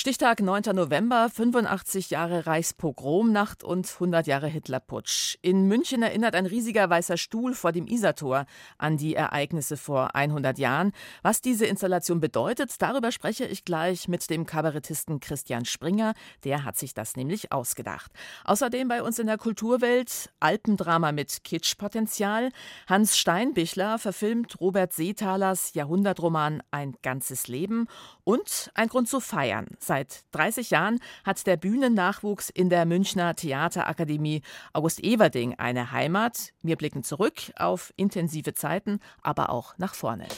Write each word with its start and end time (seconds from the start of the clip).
Stichtag 0.00 0.40
9. 0.40 0.74
November, 0.74 1.28
85 1.28 2.08
Jahre 2.08 2.46
Reichspogromnacht 2.46 3.62
und 3.62 3.86
100 3.86 4.26
Jahre 4.26 4.46
Hitlerputsch. 4.46 5.36
In 5.42 5.68
München 5.68 6.02
erinnert 6.02 6.34
ein 6.34 6.46
riesiger 6.46 6.88
weißer 6.88 7.18
Stuhl 7.18 7.52
vor 7.52 7.72
dem 7.72 7.86
Isartor 7.86 8.46
an 8.78 8.96
die 8.96 9.14
Ereignisse 9.14 9.76
vor 9.76 10.14
100 10.14 10.56
Jahren. 10.58 10.92
Was 11.20 11.42
diese 11.42 11.66
Installation 11.66 12.18
bedeutet, 12.18 12.72
darüber 12.78 13.12
spreche 13.12 13.44
ich 13.44 13.66
gleich 13.66 14.08
mit 14.08 14.30
dem 14.30 14.46
Kabarettisten 14.46 15.20
Christian 15.20 15.66
Springer. 15.66 16.14
Der 16.44 16.64
hat 16.64 16.78
sich 16.78 16.94
das 16.94 17.14
nämlich 17.14 17.52
ausgedacht. 17.52 18.10
Außerdem 18.46 18.88
bei 18.88 19.02
uns 19.02 19.18
in 19.18 19.26
der 19.26 19.36
Kulturwelt 19.36 20.30
Alpendrama 20.40 21.12
mit 21.12 21.44
Kitschpotenzial. 21.44 22.52
Hans 22.86 23.18
Steinbichler 23.18 23.98
verfilmt 23.98 24.62
Robert 24.62 24.94
Seethalers 24.94 25.74
Jahrhundertroman 25.74 26.62
Ein 26.70 26.94
ganzes 27.02 27.48
Leben 27.48 27.86
und 28.24 28.70
ein 28.72 28.88
Grund 28.88 29.06
zu 29.06 29.20
feiern. 29.20 29.66
Seit 29.90 30.22
30 30.30 30.70
Jahren 30.70 31.00
hat 31.24 31.48
der 31.48 31.56
Bühnennachwuchs 31.56 32.48
in 32.48 32.70
der 32.70 32.86
Münchner 32.86 33.34
Theaterakademie 33.34 34.42
August 34.72 35.02
Everding 35.02 35.56
eine 35.58 35.90
Heimat. 35.90 36.52
Wir 36.62 36.76
blicken 36.76 37.02
zurück 37.02 37.34
auf 37.56 37.92
intensive 37.96 38.54
Zeiten, 38.54 39.00
aber 39.20 39.50
auch 39.50 39.76
nach 39.78 39.94
vorne. 39.94 40.28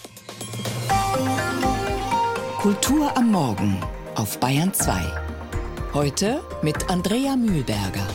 Kultur 2.63 3.15
am 3.15 3.31
Morgen 3.31 3.79
auf 4.15 4.41
Bayern 4.41 4.73
2. 4.73 4.95
Heute 5.93 6.43
mit 6.63 6.89
Andrea 6.89 7.37
Mühlberger. 7.37 8.07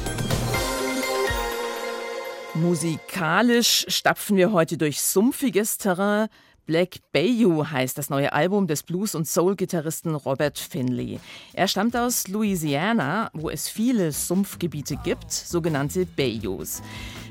Musikalisch 2.56 3.86
stapfen 3.90 4.38
wir 4.38 4.54
heute 4.54 4.80
durch 4.80 5.04
sumpfiges 5.04 5.78
Terrain, 5.78 6.30
Black 6.68 6.98
Bayou 7.14 7.66
heißt 7.66 7.98
das 7.98 8.10
neue 8.10 8.34
Album 8.34 8.68
des 8.68 8.84
Blues- 8.84 9.16
und 9.16 9.26
Soul-Gitarristen 9.26 10.16
Robert 10.16 10.60
Finley. 10.60 11.18
Er 11.54 11.70
stammt 11.70 11.96
aus 11.96 12.28
Louisiana, 12.28 13.32
wo 13.34 13.50
es 13.50 13.70
viele 13.70 14.12
Sumpfgebiete 14.12 14.98
gibt, 14.98 15.32
sogenannte 15.32 16.06
Bayous. 16.06 16.82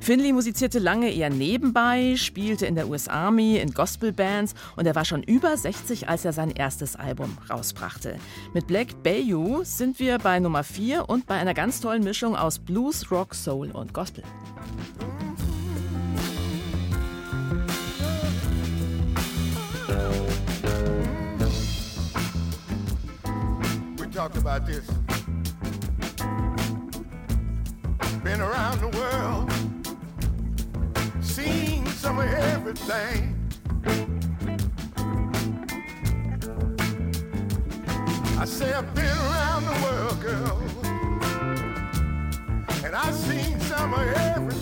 Finley 0.01 0.33
musizierte 0.33 0.79
lange 0.79 1.13
eher 1.13 1.29
nebenbei, 1.29 2.15
spielte 2.17 2.65
in 2.65 2.77
der 2.77 2.89
US 2.89 3.09
Army, 3.09 3.59
in 3.59 3.75
Gospelbands 3.75 4.55
und 4.75 4.87
er 4.87 4.95
war 4.95 5.05
schon 5.05 5.23
über 5.23 5.55
60, 5.55 6.09
als 6.09 6.25
er 6.25 6.33
sein 6.33 6.51
erstes 6.51 6.97
Album 6.97 7.37
rausbrachte. 7.51 8.17
Mit 8.55 8.67
Black 8.67 9.03
Bayou 9.03 9.65
sind 9.65 9.99
wir 9.99 10.17
bei 10.19 10.41
Nummer 10.41 10.65
4 10.65 11.11
und 11.11 11.27
bei 11.27 11.35
einer 11.35 11.53
ganz 11.53 11.83
tollen 11.83 12.03
Mischung 12.03 12.35
aus 12.35 12.59
Blues, 12.59 13.11
Rock, 13.11 13.35
Soul 13.35 13.71
und 13.71 13.93
Gospel. 13.93 14.25
Talked 24.17 24.39
about 24.39 24.65
this. 24.65 24.87
Been 28.25 28.41
around 28.41 28.81
the 28.81 28.89
world, 28.97 29.53
seen 31.23 31.85
some 31.89 32.21
of 32.21 32.25
everything. 32.25 33.37
I 38.39 38.47
say 38.47 38.73
I've 38.73 38.95
been 38.95 39.05
around 39.05 39.67
the 39.67 39.77
world, 39.85 40.19
girl, 40.23 40.63
and 42.87 42.97
I've 42.97 43.15
seen 43.15 43.61
some 43.61 43.93
of 43.93 44.01
everything. 44.01 44.56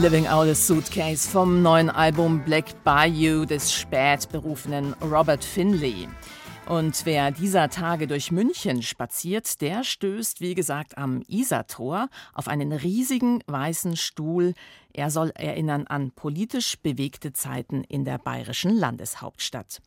Living 0.00 0.26
Out 0.28 0.48
a 0.48 0.54
Suitcase 0.54 1.28
vom 1.28 1.60
neuen 1.60 1.90
Album 1.90 2.42
Black 2.42 2.84
Bayou 2.84 3.44
des 3.44 3.70
spätberufenen 3.70 4.94
Robert 5.02 5.44
Finley. 5.44 6.08
Und 6.66 7.04
wer 7.04 7.30
dieser 7.32 7.68
Tage 7.68 8.06
durch 8.06 8.30
München 8.32 8.82
spaziert, 8.82 9.60
der 9.60 9.84
stößt, 9.84 10.40
wie 10.40 10.54
gesagt, 10.54 10.96
am 10.96 11.22
Isartor 11.28 12.08
auf 12.32 12.48
einen 12.48 12.72
riesigen 12.72 13.42
weißen 13.46 13.96
Stuhl. 13.98 14.54
Er 14.92 15.10
soll 15.10 15.30
erinnern 15.34 15.86
an 15.86 16.10
politisch 16.10 16.78
bewegte 16.78 17.32
Zeiten 17.32 17.84
in 17.84 18.04
der 18.04 18.18
bayerischen 18.18 18.76
Landeshauptstadt. 18.76 19.80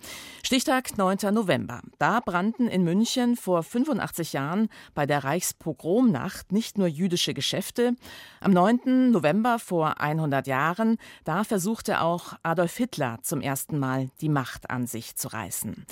Stichtag 0.43 0.97
9. 0.97 1.33
November. 1.33 1.81
Da 1.99 2.19
brannten 2.19 2.67
in 2.67 2.83
München 2.83 3.35
vor 3.35 3.63
85 3.63 4.33
Jahren 4.33 4.69
bei 4.93 5.05
der 5.05 5.23
Reichspogromnacht 5.23 6.51
nicht 6.51 6.77
nur 6.77 6.87
jüdische 6.87 7.33
Geschäfte. 7.33 7.95
Am 8.39 8.51
9. 8.51 9.11
November 9.11 9.59
vor 9.59 9.99
100 9.99 10.47
Jahren, 10.47 10.97
da 11.23 11.43
versuchte 11.43 12.01
auch 12.01 12.33
Adolf 12.43 12.77
Hitler 12.77 13.19
zum 13.21 13.41
ersten 13.41 13.79
Mal 13.79 14.09
die 14.21 14.29
Macht 14.29 14.69
an 14.69 14.87
sich 14.87 15.15
zu 15.15 15.27
reißen. 15.27 15.85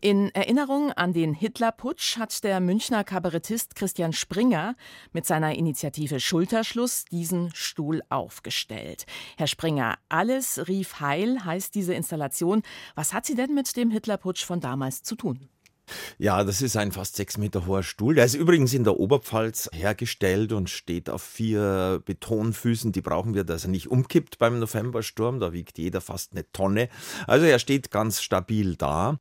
In 0.00 0.34
Erinnerung 0.34 0.90
an 0.90 1.12
den 1.12 1.32
Hitlerputsch 1.32 2.18
hat 2.18 2.42
der 2.42 2.58
Münchner 2.58 3.04
Kabarettist 3.04 3.76
Christian 3.76 4.12
Springer 4.12 4.74
mit 5.12 5.26
seiner 5.26 5.54
Initiative 5.54 6.18
Schulterschluss 6.18 7.04
diesen 7.04 7.54
Stuhl 7.54 8.02
aufgestellt. 8.08 8.51
Herr 9.36 9.46
Springer, 9.46 9.98
alles 10.08 10.68
rief 10.68 11.00
heil 11.00 11.44
heißt 11.44 11.74
diese 11.74 11.94
Installation. 11.94 12.62
Was 12.94 13.12
hat 13.12 13.26
sie 13.26 13.34
denn 13.34 13.54
mit 13.54 13.76
dem 13.76 13.90
Hitlerputsch 13.90 14.44
von 14.44 14.60
damals 14.60 15.02
zu 15.02 15.16
tun? 15.16 15.48
Ja, 16.18 16.44
das 16.44 16.62
ist 16.62 16.76
ein 16.76 16.92
fast 16.92 17.16
sechs 17.16 17.38
Meter 17.38 17.66
hoher 17.66 17.82
Stuhl. 17.82 18.14
Der 18.14 18.24
ist 18.24 18.34
übrigens 18.34 18.72
in 18.74 18.84
der 18.84 18.98
Oberpfalz 18.98 19.68
hergestellt 19.72 20.52
und 20.52 20.70
steht 20.70 21.10
auf 21.10 21.22
vier 21.22 22.00
Betonfüßen. 22.04 22.92
Die 22.92 23.00
brauchen 23.00 23.34
wir, 23.34 23.44
dass 23.44 23.64
er 23.64 23.70
nicht 23.70 23.90
umkippt 23.90 24.38
beim 24.38 24.58
Novembersturm. 24.58 25.40
Da 25.40 25.52
wiegt 25.52 25.78
jeder 25.78 26.00
fast 26.00 26.32
eine 26.32 26.50
Tonne. 26.52 26.88
Also 27.26 27.46
er 27.46 27.58
steht 27.58 27.90
ganz 27.90 28.22
stabil 28.22 28.76
da. 28.76 29.18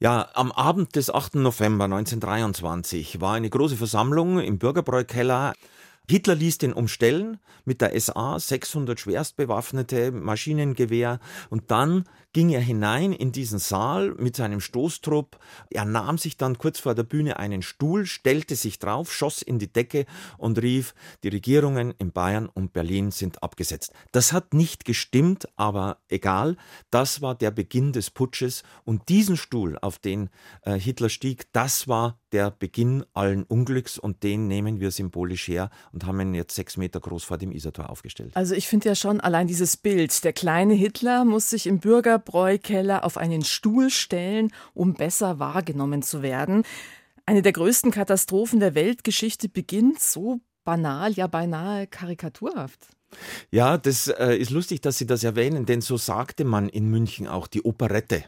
Ja, 0.00 0.28
am 0.34 0.50
Abend 0.50 0.96
des 0.96 1.10
8. 1.10 1.36
November 1.36 1.84
1923 1.84 3.20
war 3.20 3.34
eine 3.34 3.48
große 3.48 3.76
Versammlung 3.76 4.40
im 4.40 4.58
Bürgerbräukeller. 4.58 5.52
Hitler 6.12 6.34
ließ 6.34 6.58
den 6.58 6.74
umstellen 6.74 7.38
mit 7.64 7.80
der 7.80 7.98
SA, 7.98 8.38
600 8.38 9.00
schwerstbewaffnete 9.00 10.12
Maschinengewehr 10.12 11.20
und 11.48 11.70
dann 11.70 12.04
ging 12.32 12.50
er 12.50 12.60
hinein 12.60 13.12
in 13.12 13.32
diesen 13.32 13.58
Saal 13.58 14.14
mit 14.18 14.36
seinem 14.36 14.60
Stoßtrupp. 14.60 15.38
Er 15.70 15.84
nahm 15.84 16.18
sich 16.18 16.36
dann 16.36 16.58
kurz 16.58 16.80
vor 16.80 16.94
der 16.94 17.02
Bühne 17.02 17.38
einen 17.38 17.62
Stuhl, 17.62 18.06
stellte 18.06 18.56
sich 18.56 18.78
drauf, 18.78 19.12
schoss 19.12 19.42
in 19.42 19.58
die 19.58 19.72
Decke 19.72 20.06
und 20.38 20.60
rief, 20.60 20.94
die 21.22 21.28
Regierungen 21.28 21.94
in 21.98 22.12
Bayern 22.12 22.48
und 22.48 22.72
Berlin 22.72 23.10
sind 23.10 23.42
abgesetzt. 23.42 23.92
Das 24.12 24.32
hat 24.32 24.54
nicht 24.54 24.84
gestimmt, 24.84 25.46
aber 25.56 25.98
egal, 26.08 26.56
das 26.90 27.20
war 27.22 27.34
der 27.34 27.50
Beginn 27.50 27.92
des 27.92 28.10
Putsches 28.10 28.62
und 28.84 29.08
diesen 29.08 29.36
Stuhl, 29.36 29.78
auf 29.80 29.98
den 29.98 30.30
äh, 30.62 30.78
Hitler 30.78 31.08
stieg, 31.08 31.52
das 31.52 31.88
war 31.88 32.18
der 32.32 32.50
Beginn 32.50 33.04
allen 33.12 33.44
Unglücks 33.44 33.98
und 33.98 34.22
den 34.22 34.48
nehmen 34.48 34.80
wir 34.80 34.90
symbolisch 34.90 35.48
her 35.48 35.70
und 35.92 36.06
haben 36.06 36.20
ihn 36.20 36.34
jetzt 36.34 36.54
sechs 36.54 36.76
Meter 36.76 36.98
groß 36.98 37.24
vor 37.24 37.38
dem 37.38 37.52
Isartor 37.52 37.90
aufgestellt. 37.90 38.32
Also 38.34 38.54
ich 38.54 38.68
finde 38.68 38.88
ja 38.88 38.94
schon 38.94 39.20
allein 39.20 39.46
dieses 39.46 39.76
Bild, 39.76 40.24
der 40.24 40.32
kleine 40.32 40.74
Hitler 40.74 41.24
muss 41.24 41.50
sich 41.50 41.66
im 41.66 41.78
Bürgerbräukeller 42.22 43.04
auf 43.04 43.16
einen 43.16 43.44
Stuhl 43.44 43.90
stellen, 43.90 44.52
um 44.74 44.94
besser 44.94 45.38
wahrgenommen 45.38 46.02
zu 46.02 46.22
werden. 46.22 46.64
Eine 47.26 47.42
der 47.42 47.52
größten 47.52 47.90
Katastrophen 47.90 48.60
der 48.60 48.74
Weltgeschichte 48.74 49.48
beginnt 49.48 50.00
so 50.00 50.40
banal, 50.64 51.12
ja 51.12 51.26
beinahe 51.26 51.86
karikaturhaft. 51.86 52.88
Ja, 53.50 53.78
das 53.78 54.08
äh, 54.08 54.36
ist 54.36 54.50
lustig, 54.50 54.80
dass 54.80 54.98
Sie 54.98 55.06
das 55.06 55.24
erwähnen, 55.24 55.66
denn 55.66 55.80
so 55.80 55.96
sagte 55.96 56.44
man 56.44 56.68
in 56.68 56.88
München 56.88 57.28
auch 57.28 57.46
die 57.46 57.64
Operette. 57.64 58.24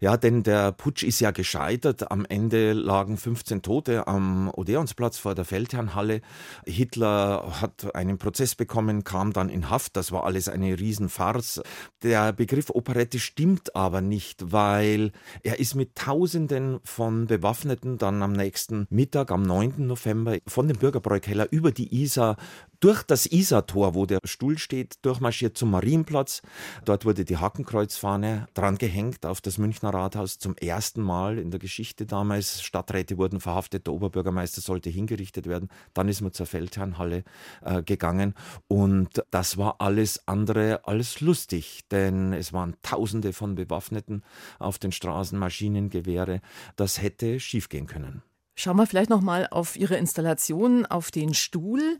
Ja, 0.00 0.16
denn 0.16 0.42
der 0.42 0.72
Putsch 0.72 1.02
ist 1.02 1.20
ja 1.20 1.30
gescheitert. 1.30 2.10
Am 2.10 2.24
Ende 2.24 2.72
lagen 2.72 3.16
15 3.16 3.62
Tote 3.62 4.06
am 4.06 4.50
Odeonsplatz 4.54 5.18
vor 5.18 5.34
der 5.34 5.44
Feldherrnhalle. 5.44 6.20
Hitler 6.64 7.60
hat 7.60 7.94
einen 7.94 8.18
Prozess 8.18 8.54
bekommen, 8.54 9.04
kam 9.04 9.32
dann 9.32 9.48
in 9.48 9.70
Haft. 9.70 9.96
Das 9.96 10.12
war 10.12 10.24
alles 10.24 10.48
eine 10.48 10.78
Riesenfarce. 10.78 11.62
Der 12.02 12.32
Begriff 12.32 12.70
Operette 12.70 13.18
stimmt 13.18 13.74
aber 13.74 14.00
nicht, 14.00 14.52
weil 14.52 15.12
er 15.42 15.58
ist 15.58 15.74
mit 15.74 15.96
Tausenden 15.96 16.80
von 16.84 17.26
Bewaffneten 17.26 17.98
dann 17.98 18.22
am 18.22 18.32
nächsten 18.32 18.86
Mittag, 18.90 19.30
am 19.30 19.42
9. 19.42 19.86
November, 19.86 20.38
von 20.46 20.68
dem 20.68 20.78
Bürgerbräukeller 20.78 21.48
über 21.50 21.72
die 21.72 22.02
Isar 22.02 22.36
durch 22.80 23.02
das 23.02 23.26
Isartor, 23.26 23.94
wo 23.94 24.06
der 24.06 24.18
Stuhl 24.24 24.58
steht, 24.58 24.96
durchmarschiert 25.02 25.56
zum 25.56 25.70
Marienplatz. 25.70 26.42
Dort 26.84 27.04
wurde 27.04 27.24
die 27.24 27.36
Hakenkreuzfahne 27.36 28.48
dran 28.54 28.78
gehängt 28.78 29.26
auf 29.26 29.40
das 29.40 29.58
Münchner 29.58 29.90
Rathaus 29.90 30.38
zum 30.38 30.56
ersten 30.56 31.02
Mal 31.02 31.38
in 31.38 31.50
der 31.50 31.60
Geschichte 31.60 32.06
damals. 32.06 32.62
Stadträte 32.62 33.18
wurden 33.18 33.40
verhaftet, 33.40 33.86
der 33.86 33.94
Oberbürgermeister 33.94 34.60
sollte 34.60 34.90
hingerichtet 34.90 35.46
werden. 35.46 35.68
Dann 35.94 36.08
ist 36.08 36.20
man 36.20 36.32
zur 36.32 36.46
Feldherrnhalle 36.46 37.24
äh, 37.62 37.82
gegangen 37.82 38.34
und 38.68 39.22
das 39.30 39.56
war 39.58 39.80
alles 39.80 40.26
andere 40.26 40.86
als 40.86 41.20
lustig, 41.20 41.82
denn 41.90 42.32
es 42.32 42.52
waren 42.52 42.76
Tausende 42.82 43.32
von 43.32 43.54
Bewaffneten 43.54 44.22
auf 44.58 44.78
den 44.78 44.92
Straßen, 44.92 45.38
Maschinengewehre. 45.38 46.40
Das 46.76 47.02
hätte 47.02 47.40
schiefgehen 47.40 47.86
können. 47.86 48.22
Schauen 48.60 48.76
wir 48.76 48.86
vielleicht 48.86 49.08
noch 49.08 49.20
mal 49.20 49.46
auf 49.52 49.76
Ihre 49.76 49.96
Installation, 49.96 50.84
auf 50.84 51.12
den 51.12 51.32
Stuhl. 51.32 51.96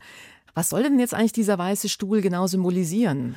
Was 0.53 0.69
soll 0.69 0.83
denn 0.83 0.99
jetzt 0.99 1.13
eigentlich 1.13 1.33
dieser 1.33 1.57
weiße 1.57 1.89
Stuhl 1.89 2.21
genau 2.21 2.47
symbolisieren? 2.47 3.35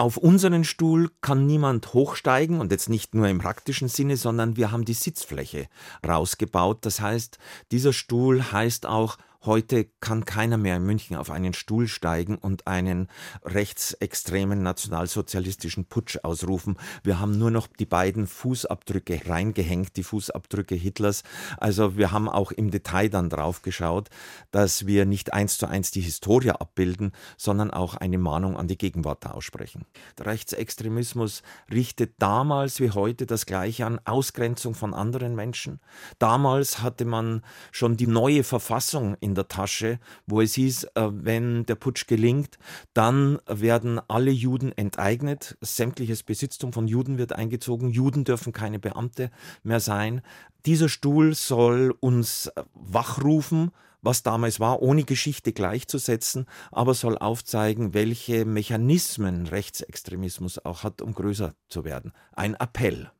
Auf 0.00 0.16
unseren 0.16 0.64
Stuhl 0.64 1.10
kann 1.20 1.44
niemand 1.44 1.92
hochsteigen 1.92 2.58
und 2.60 2.72
jetzt 2.72 2.88
nicht 2.88 3.14
nur 3.14 3.28
im 3.28 3.38
praktischen 3.38 3.88
Sinne, 3.88 4.16
sondern 4.16 4.56
wir 4.56 4.70
haben 4.70 4.86
die 4.86 4.94
Sitzfläche 4.94 5.68
rausgebaut. 6.06 6.86
Das 6.86 7.02
heißt, 7.02 7.36
dieser 7.70 7.92
Stuhl 7.92 8.50
heißt 8.50 8.86
auch 8.86 9.18
Heute 9.46 9.86
kann 10.00 10.26
keiner 10.26 10.58
mehr 10.58 10.76
in 10.76 10.84
München 10.84 11.16
auf 11.16 11.30
einen 11.30 11.54
Stuhl 11.54 11.88
steigen 11.88 12.36
und 12.36 12.66
einen 12.66 13.08
rechtsextremen 13.42 14.62
nationalsozialistischen 14.62 15.86
Putsch 15.86 16.18
ausrufen. 16.22 16.76
Wir 17.04 17.20
haben 17.20 17.38
nur 17.38 17.50
noch 17.50 17.66
die 17.66 17.86
beiden 17.86 18.26
Fußabdrücke 18.26 19.22
reingehängt, 19.26 19.96
die 19.96 20.02
Fußabdrücke 20.02 20.74
Hitlers. 20.74 21.22
Also 21.56 21.96
wir 21.96 22.12
haben 22.12 22.28
auch 22.28 22.52
im 22.52 22.70
Detail 22.70 23.08
dann 23.08 23.30
drauf 23.30 23.62
geschaut, 23.62 24.10
dass 24.50 24.86
wir 24.86 25.06
nicht 25.06 25.32
eins 25.32 25.56
zu 25.56 25.66
eins 25.66 25.90
die 25.90 26.02
Historie 26.02 26.50
abbilden, 26.50 27.12
sondern 27.38 27.70
auch 27.70 27.94
eine 27.94 28.18
Mahnung 28.18 28.58
an 28.58 28.68
die 28.68 28.76
Gegenwart 28.76 29.26
aussprechen. 29.26 29.86
Der 30.18 30.26
Rechtsextremismus 30.26 31.42
richtet 31.72 32.12
damals 32.18 32.78
wie 32.78 32.90
heute 32.90 33.24
das 33.24 33.46
Gleiche 33.46 33.86
an, 33.86 34.00
Ausgrenzung 34.04 34.74
von 34.74 34.92
anderen 34.92 35.34
Menschen. 35.34 35.80
Damals 36.18 36.82
hatte 36.82 37.06
man 37.06 37.40
schon 37.72 37.96
die 37.96 38.06
neue 38.06 38.44
Verfassung 38.44 39.16
in 39.20 39.29
in 39.30 39.36
der 39.36 39.46
Tasche, 39.46 40.00
wo 40.26 40.40
es 40.40 40.54
hieß, 40.54 40.84
äh, 40.94 41.08
wenn 41.12 41.64
der 41.66 41.76
Putsch 41.76 42.08
gelingt, 42.08 42.58
dann 42.94 43.38
werden 43.46 44.00
alle 44.08 44.32
Juden 44.32 44.72
enteignet, 44.76 45.56
sämtliches 45.60 46.24
Besitztum 46.24 46.72
von 46.72 46.88
Juden 46.88 47.16
wird 47.16 47.32
eingezogen, 47.32 47.90
Juden 47.90 48.24
dürfen 48.24 48.52
keine 48.52 48.80
Beamte 48.80 49.30
mehr 49.62 49.78
sein. 49.78 50.20
Dieser 50.66 50.88
Stuhl 50.88 51.34
soll 51.34 51.94
uns 52.00 52.48
äh, 52.48 52.64
wachrufen, 52.74 53.70
was 54.02 54.24
damals 54.24 54.58
war, 54.58 54.82
ohne 54.82 55.04
Geschichte 55.04 55.52
gleichzusetzen, 55.52 56.46
aber 56.72 56.94
soll 56.94 57.16
aufzeigen, 57.16 57.94
welche 57.94 58.44
Mechanismen 58.44 59.46
Rechtsextremismus 59.46 60.64
auch 60.64 60.82
hat, 60.82 61.02
um 61.02 61.14
größer 61.14 61.54
zu 61.68 61.84
werden. 61.84 62.12
Ein 62.32 62.54
Appell. 62.54 63.10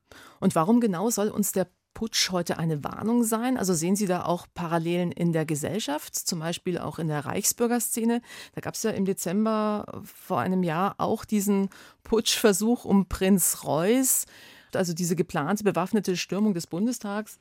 Und 0.40 0.54
warum 0.56 0.80
genau 0.80 1.10
soll 1.10 1.28
uns 1.28 1.52
der 1.52 1.68
Putsch 2.00 2.30
heute 2.30 2.58
eine 2.58 2.82
Warnung 2.82 3.24
sein? 3.24 3.58
Also 3.58 3.74
sehen 3.74 3.94
Sie 3.94 4.06
da 4.06 4.24
auch 4.24 4.46
Parallelen 4.54 5.12
in 5.12 5.34
der 5.34 5.44
Gesellschaft, 5.44 6.14
zum 6.14 6.38
Beispiel 6.38 6.78
auch 6.78 6.98
in 6.98 7.08
der 7.08 7.26
Reichsbürgerszene? 7.26 8.22
Da 8.54 8.62
gab 8.62 8.72
es 8.72 8.82
ja 8.84 8.90
im 8.92 9.04
Dezember 9.04 10.00
vor 10.02 10.40
einem 10.40 10.62
Jahr 10.62 10.94
auch 10.96 11.26
diesen 11.26 11.68
Putschversuch 12.02 12.86
um 12.86 13.04
Prinz 13.04 13.64
Reuß, 13.64 14.24
also 14.72 14.94
diese 14.94 15.14
geplante 15.14 15.62
bewaffnete 15.62 16.16
Stürmung 16.16 16.54
des 16.54 16.66
Bundestags. 16.66 17.38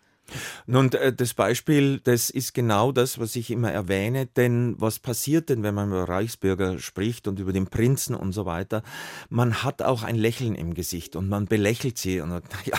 Nun, 0.65 0.91
äh, 0.93 1.13
das 1.13 1.33
Beispiel, 1.33 1.99
das 1.99 2.29
ist 2.29 2.53
genau 2.53 2.91
das, 2.91 3.19
was 3.19 3.35
ich 3.35 3.51
immer 3.51 3.71
erwähne, 3.71 4.25
denn 4.25 4.75
was 4.77 4.99
passiert 4.99 5.49
denn, 5.49 5.63
wenn 5.63 5.75
man 5.75 5.89
über 5.89 6.07
Reichsbürger 6.07 6.79
spricht 6.79 7.27
und 7.27 7.39
über 7.39 7.53
den 7.53 7.67
Prinzen 7.67 8.15
und 8.15 8.31
so 8.31 8.45
weiter? 8.45 8.83
Man 9.29 9.63
hat 9.63 9.81
auch 9.81 10.03
ein 10.03 10.15
Lächeln 10.15 10.55
im 10.55 10.73
Gesicht 10.73 11.15
und 11.15 11.29
man 11.29 11.45
belächelt 11.45 11.97
sie 11.97 12.21
und 12.21 12.29
sagt, 12.29 12.53
ja, 12.65 12.77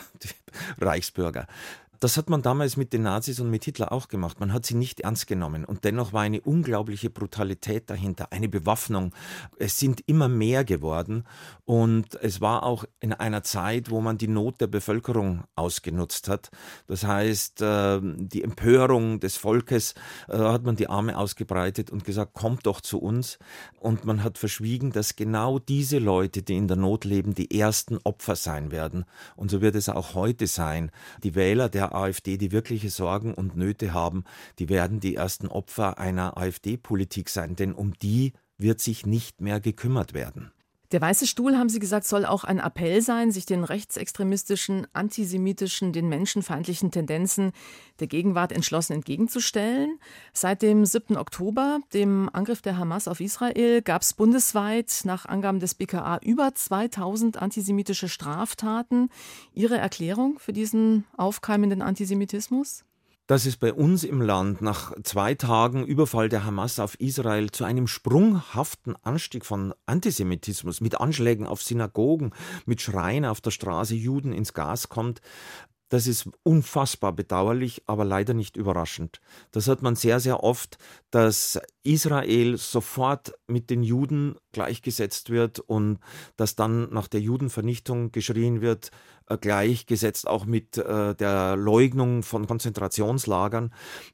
Reichsbürger. 0.81 1.47
Das 2.01 2.17
hat 2.17 2.31
man 2.31 2.41
damals 2.41 2.79
mit 2.79 2.95
den 2.95 3.03
Nazis 3.03 3.41
und 3.41 3.51
mit 3.51 3.67
Hitler 3.67 3.93
auch 3.93 4.09
gemacht. 4.09 4.41
Man 4.41 4.55
hat 4.55 4.65
sie 4.65 4.75
nicht 4.75 5.01
ernst 5.01 5.27
genommen. 5.27 5.67
Und 5.67 5.85
dennoch 5.85 6.15
war 6.15 6.23
eine 6.23 6.41
unglaubliche 6.41 7.11
Brutalität 7.11 7.91
dahinter, 7.91 8.33
eine 8.33 8.49
Bewaffnung. 8.49 9.15
Es 9.59 9.79
sind 9.79 10.03
immer 10.07 10.27
mehr 10.27 10.65
geworden. 10.65 11.25
Und 11.67 12.15
es 12.23 12.41
war 12.41 12.63
auch 12.63 12.87
in 13.01 13.13
einer 13.13 13.43
Zeit, 13.43 13.91
wo 13.91 14.01
man 14.01 14.17
die 14.17 14.29
Not 14.29 14.63
der 14.63 14.69
Bevölkerung 14.69 15.45
ausgenutzt 15.57 16.29
hat. 16.29 16.51
Das 16.87 17.05
heißt, 17.05 17.61
äh, 17.61 18.01
die 18.03 18.43
Empörung 18.43 19.21
des 19.21 19.37
Volkes 19.37 19.95
äh, 20.29 20.39
hat 20.39 20.65
man 20.65 20.77
die 20.77 20.89
Arme 20.89 21.19
ausgebreitet 21.19 21.91
und 21.91 22.05
gesagt, 22.05 22.33
kommt 22.33 22.65
doch 22.65 22.81
zu 22.81 22.99
uns. 22.99 23.39
Und 23.79 24.07
man 24.07 24.25
hat 24.25 24.39
verschwiegen, 24.39 24.91
dass 24.91 25.17
genau 25.17 25.59
diese 25.59 25.99
Leute, 25.99 26.43
die 26.43 26.57
in 26.57 26.67
der 26.67 26.79
Not 26.79 27.05
leben, 27.05 27.35
die 27.35 27.61
ersten 27.61 27.99
Opfer 28.05 28.37
sein 28.37 28.71
werden. 28.71 29.05
Und 29.37 29.51
so 29.51 29.61
wird 29.61 29.75
es 29.75 29.91
auch 29.91 30.15
heute 30.15 30.47
sein. 30.47 30.91
Die 31.23 31.35
Wähler 31.35 31.69
der 31.69 31.90
AfD, 31.93 32.37
die 32.37 32.53
wirkliche 32.53 32.91
Sorgen 32.91 33.35
und 33.35 33.57
Nöte 33.57 33.93
haben, 33.93 34.25
die 34.59 34.69
werden 34.69 35.01
die 35.01 35.15
ersten 35.15 35.49
Opfer 35.49 35.99
einer 35.99 36.37
AfD-Politik 36.37 37.29
sein, 37.29 37.57
denn 37.57 37.73
um 37.73 37.95
die 37.95 38.33
wird 38.59 38.81
sich 38.81 39.07
nicht 39.07 39.41
mehr 39.41 39.61
gekümmert 39.61 40.15
werden. 40.15 40.53
Der 40.93 41.01
Weiße 41.01 41.29
Stuhl, 41.29 41.57
haben 41.57 41.69
Sie 41.69 41.79
gesagt, 41.79 42.05
soll 42.05 42.27
auch 42.27 42.43
ein 42.43 42.59
Appell 42.59 43.01
sein, 43.01 43.31
sich 43.31 43.47
den 43.47 43.63
rechtsextremistischen, 43.63 44.89
antisemitischen, 44.93 45.93
den 45.93 46.09
menschenfeindlichen 46.09 46.91
Tendenzen 46.91 47.53
der 48.01 48.09
Gegenwart 48.09 48.51
entschlossen 48.51 48.95
entgegenzustellen. 48.95 50.01
Seit 50.33 50.63
dem 50.63 50.85
7. 50.85 51.17
Oktober, 51.17 51.79
dem 51.95 52.29
Angriff 52.33 52.61
der 52.61 52.77
Hamas 52.77 53.07
auf 53.07 53.21
Israel, 53.21 53.83
gab 53.83 54.03
es 54.03 54.15
bundesweit 54.15 55.03
nach 55.05 55.27
Angaben 55.27 55.61
des 55.61 55.75
BKA 55.75 56.19
über 56.25 56.57
2000 56.57 57.41
antisemitische 57.41 58.09
Straftaten. 58.09 59.11
Ihre 59.55 59.79
Erklärung 59.79 60.41
für 60.41 60.53
diesen 60.53 61.05
aufkeimenden 61.17 61.83
Antisemitismus? 61.83 62.85
Dass 63.31 63.47
es 63.47 63.57
bei 63.57 63.73
uns 63.73 64.03
im 64.03 64.21
Land 64.21 64.61
nach 64.61 64.93
zwei 65.05 65.37
Tagen 65.37 65.87
Überfall 65.87 66.29
der 66.29 66.45
Hamas 66.45 66.81
auf 66.81 66.99
Israel 66.99 67.53
zu 67.53 67.63
einem 67.63 67.87
sprunghaften 67.87 68.97
Anstieg 69.05 69.47
von 69.47 69.73
Antisemitismus 69.87 70.81
mit 70.81 71.01
Anschlägen 71.01 71.47
auf 71.47 71.63
Synagogen, 71.63 72.33
mit 72.67 72.81
Schreien 72.81 73.25
auf 73.25 73.41
der 73.41 73.53
Straße 73.53 73.95
Juden 73.95 74.33
ins 74.33 74.53
Gas 74.53 74.89
kommt, 74.89 75.21
das 75.91 76.07
ist 76.07 76.31
unfassbar 76.45 77.13
bedauerlich, 77.13 77.83
aber 77.87 78.05
leider 78.05 78.33
nicht 78.33 78.57
überraschend. 78.57 79.21
Das 79.51 79.69
hat 79.69 79.83
man 79.83 79.97
sehr, 79.97 80.21
sehr 80.21 80.43
oft, 80.43 80.79
dass 81.11 81.61
Israel 81.83 82.57
sofort 82.57 83.35
mit 83.49 83.71
den 83.71 83.83
Juden 83.83 84.37
gleichgesetzt 84.53 85.31
wird 85.31 85.59
und 85.59 85.99
dass 86.37 86.55
dann 86.55 86.91
nach 86.93 87.09
der 87.09 87.21
Judenvernichtung 87.21 88.13
geschrien 88.13 88.61
wird, 88.61 88.93
äh, 89.27 89.37
gleichgesetzt 89.37 90.29
auch 90.29 90.45
mit 90.45 90.79
äh, 90.79 91.15
der 91.17 91.57
Leugnung 91.57 92.23
von 92.23 92.47
Konzentrationslagern. 92.47 93.73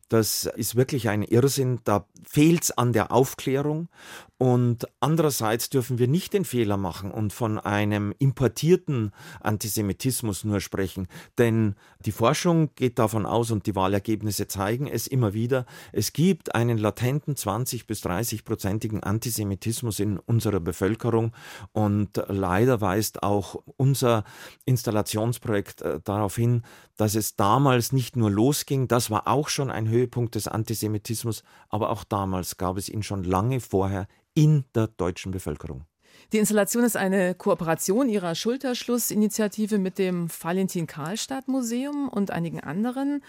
Das 0.09 0.45
ist 0.57 0.77
wirklich 0.77 1.11
ein 1.11 1.23
Irrsinn. 1.23 1.81
Da 1.85 2.07
fehlt 2.27 2.65
es 2.65 2.71
an 2.71 2.95
der 2.95 3.13
Aufklärung. 3.13 3.89
Und 4.39 4.87
andererseits 5.01 5.71
dürfen 5.71 5.99
wir 5.99 6.09
nicht 6.09 6.35
den 6.35 6.45
Fehler 6.45 6.77
machen 6.77 7.11
und 7.11 7.33
von 7.33 7.59
einem 7.59 8.13
importierten 8.19 9.13
Antisemitismus 9.41 10.45
nur 10.45 10.61
sprechen. 10.61 11.09
Denn 11.39 11.75
die 12.05 12.13
Forschung 12.13 12.69
geht 12.75 12.99
davon 12.99 13.25
aus 13.25 13.51
und 13.51 13.67
die 13.67 13.75
Wahlergebnisse 13.75 14.47
zeigen 14.47 14.87
es 14.89 15.07
immer 15.07 15.33
wieder, 15.33 15.65
es 15.93 16.13
gibt 16.13 16.55
einen 16.55 16.77
latenten 16.77 17.35
20 17.35 17.87
bis 17.87 18.05
30-prozentigen 18.05 19.03
Antisemitismus 19.03 20.01
in 20.01 20.19
unserer 20.19 20.61
Bevölkerung. 20.61 21.33
Und 21.73 22.23
leider 22.29 22.83
weist 22.83 23.23
auch 23.23 23.63
unser 23.79 24.25
Installationsprojekt 24.67 25.81
äh, 25.81 26.01
darauf 26.05 26.37
hin, 26.37 26.63
dass 26.99 27.15
es 27.15 27.37
damals 27.37 27.93
nicht 27.93 28.17
nur 28.17 28.31
losging, 28.31 28.87
das 28.87 29.11
war 29.11 29.29
auch 29.29 29.49
schon 29.49 29.71
ein 29.71 29.89
Höhepunkt 29.89 30.35
des 30.35 30.47
Antisemitismus, 30.49 31.43
aber 31.71 31.91
auch 31.91 32.05
damals 32.05 32.59
gab 32.59 32.77
es 32.77 32.89
ihn 32.89 33.03
schon 33.03 33.25
lange 33.25 33.61
vorher 33.61 34.07
in 34.37 34.65
der 34.75 34.87
deutschen 34.87 35.33
Bevölkerung. 35.33 35.87
Die 36.33 36.39
Installation 36.39 36.85
ist 36.85 36.97
eine 36.97 37.35
Kooperation 37.35 38.09
Ihrer 38.09 38.35
Schulterschlussinitiative 38.35 39.79
mit 39.79 39.99
dem 39.99 40.29
Valentin 40.29 40.87
Karlstadt 40.87 41.49
Museum 41.49 42.09
und 42.09 42.31
einigen 42.31 42.61
anderen. 42.61 43.25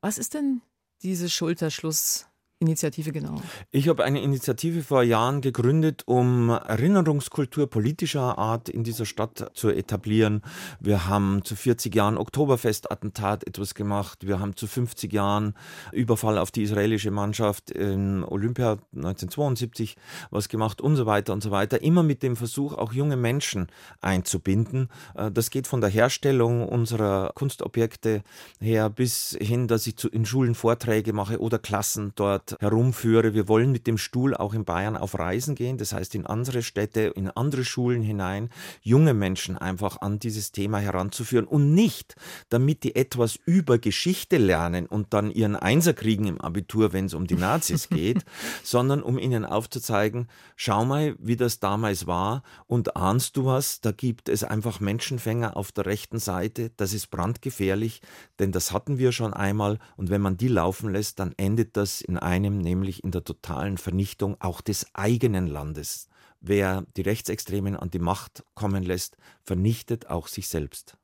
Was 0.00 0.18
ist 0.18 0.34
denn 0.34 0.60
diese 1.02 1.28
Schulterschluss? 1.28 2.26
Initiative 2.62 3.12
genau? 3.12 3.42
Ich 3.70 3.88
habe 3.88 4.04
eine 4.04 4.22
Initiative 4.22 4.82
vor 4.82 5.02
Jahren 5.02 5.40
gegründet, 5.40 6.04
um 6.06 6.48
Erinnerungskultur 6.48 7.68
politischer 7.68 8.38
Art 8.38 8.68
in 8.68 8.84
dieser 8.84 9.04
Stadt 9.04 9.50
zu 9.54 9.68
etablieren. 9.68 10.42
Wir 10.80 11.08
haben 11.08 11.44
zu 11.44 11.56
40 11.56 11.94
Jahren 11.94 12.16
Oktoberfestattentat 12.16 13.46
etwas 13.46 13.74
gemacht. 13.74 14.26
Wir 14.26 14.38
haben 14.38 14.56
zu 14.56 14.66
50 14.66 15.12
Jahren 15.12 15.54
Überfall 15.92 16.38
auf 16.38 16.52
die 16.52 16.62
israelische 16.62 17.10
Mannschaft 17.10 17.70
in 17.70 18.22
Olympia 18.22 18.78
1972 18.94 19.96
was 20.30 20.48
gemacht 20.48 20.80
und 20.80 20.96
so 20.96 21.04
weiter 21.04 21.32
und 21.32 21.42
so 21.42 21.50
weiter. 21.50 21.82
Immer 21.82 22.04
mit 22.04 22.22
dem 22.22 22.36
Versuch, 22.36 22.74
auch 22.74 22.92
junge 22.92 23.16
Menschen 23.16 23.66
einzubinden. 24.00 24.88
Äh, 25.14 25.30
das 25.30 25.50
geht 25.50 25.66
von 25.66 25.80
der 25.80 25.90
Herstellung 25.90 26.68
unserer 26.68 27.32
Kunstobjekte 27.34 28.22
her 28.60 28.88
bis 28.88 29.36
hin, 29.40 29.66
dass 29.66 29.86
ich 29.86 30.04
in 30.12 30.24
Schulen 30.24 30.54
Vorträge 30.54 31.12
mache 31.12 31.40
oder 31.40 31.58
Klassen 31.58 32.12
dort 32.14 32.51
herumführe. 32.60 33.34
Wir 33.34 33.48
wollen 33.48 33.72
mit 33.72 33.86
dem 33.86 33.98
Stuhl 33.98 34.34
auch 34.34 34.54
in 34.54 34.64
Bayern 34.64 34.96
auf 34.96 35.18
Reisen 35.18 35.54
gehen, 35.54 35.78
das 35.78 35.92
heißt 35.92 36.14
in 36.14 36.26
andere 36.26 36.62
Städte, 36.62 37.12
in 37.14 37.30
andere 37.30 37.64
Schulen 37.64 38.02
hinein, 38.02 38.50
junge 38.82 39.14
Menschen 39.14 39.56
einfach 39.58 40.00
an 40.00 40.18
dieses 40.18 40.52
Thema 40.52 40.78
heranzuführen 40.78 41.46
und 41.46 41.74
nicht, 41.74 42.16
damit 42.48 42.84
die 42.84 42.96
etwas 42.96 43.38
über 43.46 43.78
Geschichte 43.78 44.38
lernen 44.38 44.86
und 44.86 45.14
dann 45.14 45.30
ihren 45.30 45.56
Einser 45.56 45.94
kriegen 45.94 46.26
im 46.26 46.40
Abitur, 46.40 46.92
wenn 46.92 47.06
es 47.06 47.14
um 47.14 47.26
die 47.26 47.36
Nazis 47.36 47.88
geht, 47.90 48.24
sondern 48.62 49.02
um 49.02 49.18
ihnen 49.18 49.44
aufzuzeigen, 49.44 50.28
schau 50.56 50.84
mal, 50.84 51.16
wie 51.18 51.36
das 51.36 51.60
damals 51.60 52.06
war 52.06 52.42
und 52.66 52.96
ahnst 52.96 53.36
du 53.36 53.44
was, 53.44 53.80
da 53.80 53.92
gibt 53.92 54.28
es 54.28 54.44
einfach 54.44 54.80
Menschenfänger 54.80 55.56
auf 55.56 55.72
der 55.72 55.86
rechten 55.86 56.18
Seite, 56.18 56.70
das 56.76 56.92
ist 56.92 57.10
brandgefährlich, 57.10 58.02
denn 58.38 58.52
das 58.52 58.72
hatten 58.72 58.98
wir 58.98 59.12
schon 59.12 59.34
einmal 59.34 59.78
und 59.96 60.10
wenn 60.10 60.20
man 60.20 60.36
die 60.36 60.48
laufen 60.48 60.90
lässt, 60.90 61.18
dann 61.18 61.32
endet 61.36 61.76
das 61.76 62.00
in 62.00 62.18
einem 62.18 62.41
einem 62.44 62.58
nämlich 62.58 63.04
in 63.04 63.10
der 63.10 63.24
totalen 63.24 63.78
Vernichtung 63.78 64.36
auch 64.40 64.60
des 64.60 64.86
eigenen 64.94 65.46
Landes. 65.46 66.08
Wer 66.40 66.84
die 66.96 67.02
Rechtsextremen 67.02 67.76
an 67.76 67.90
die 67.90 68.00
Macht 68.00 68.44
kommen 68.54 68.82
lässt, 68.82 69.16
vernichtet 69.44 70.08
auch 70.08 70.26
sich 70.26 70.48
selbst. 70.48 70.96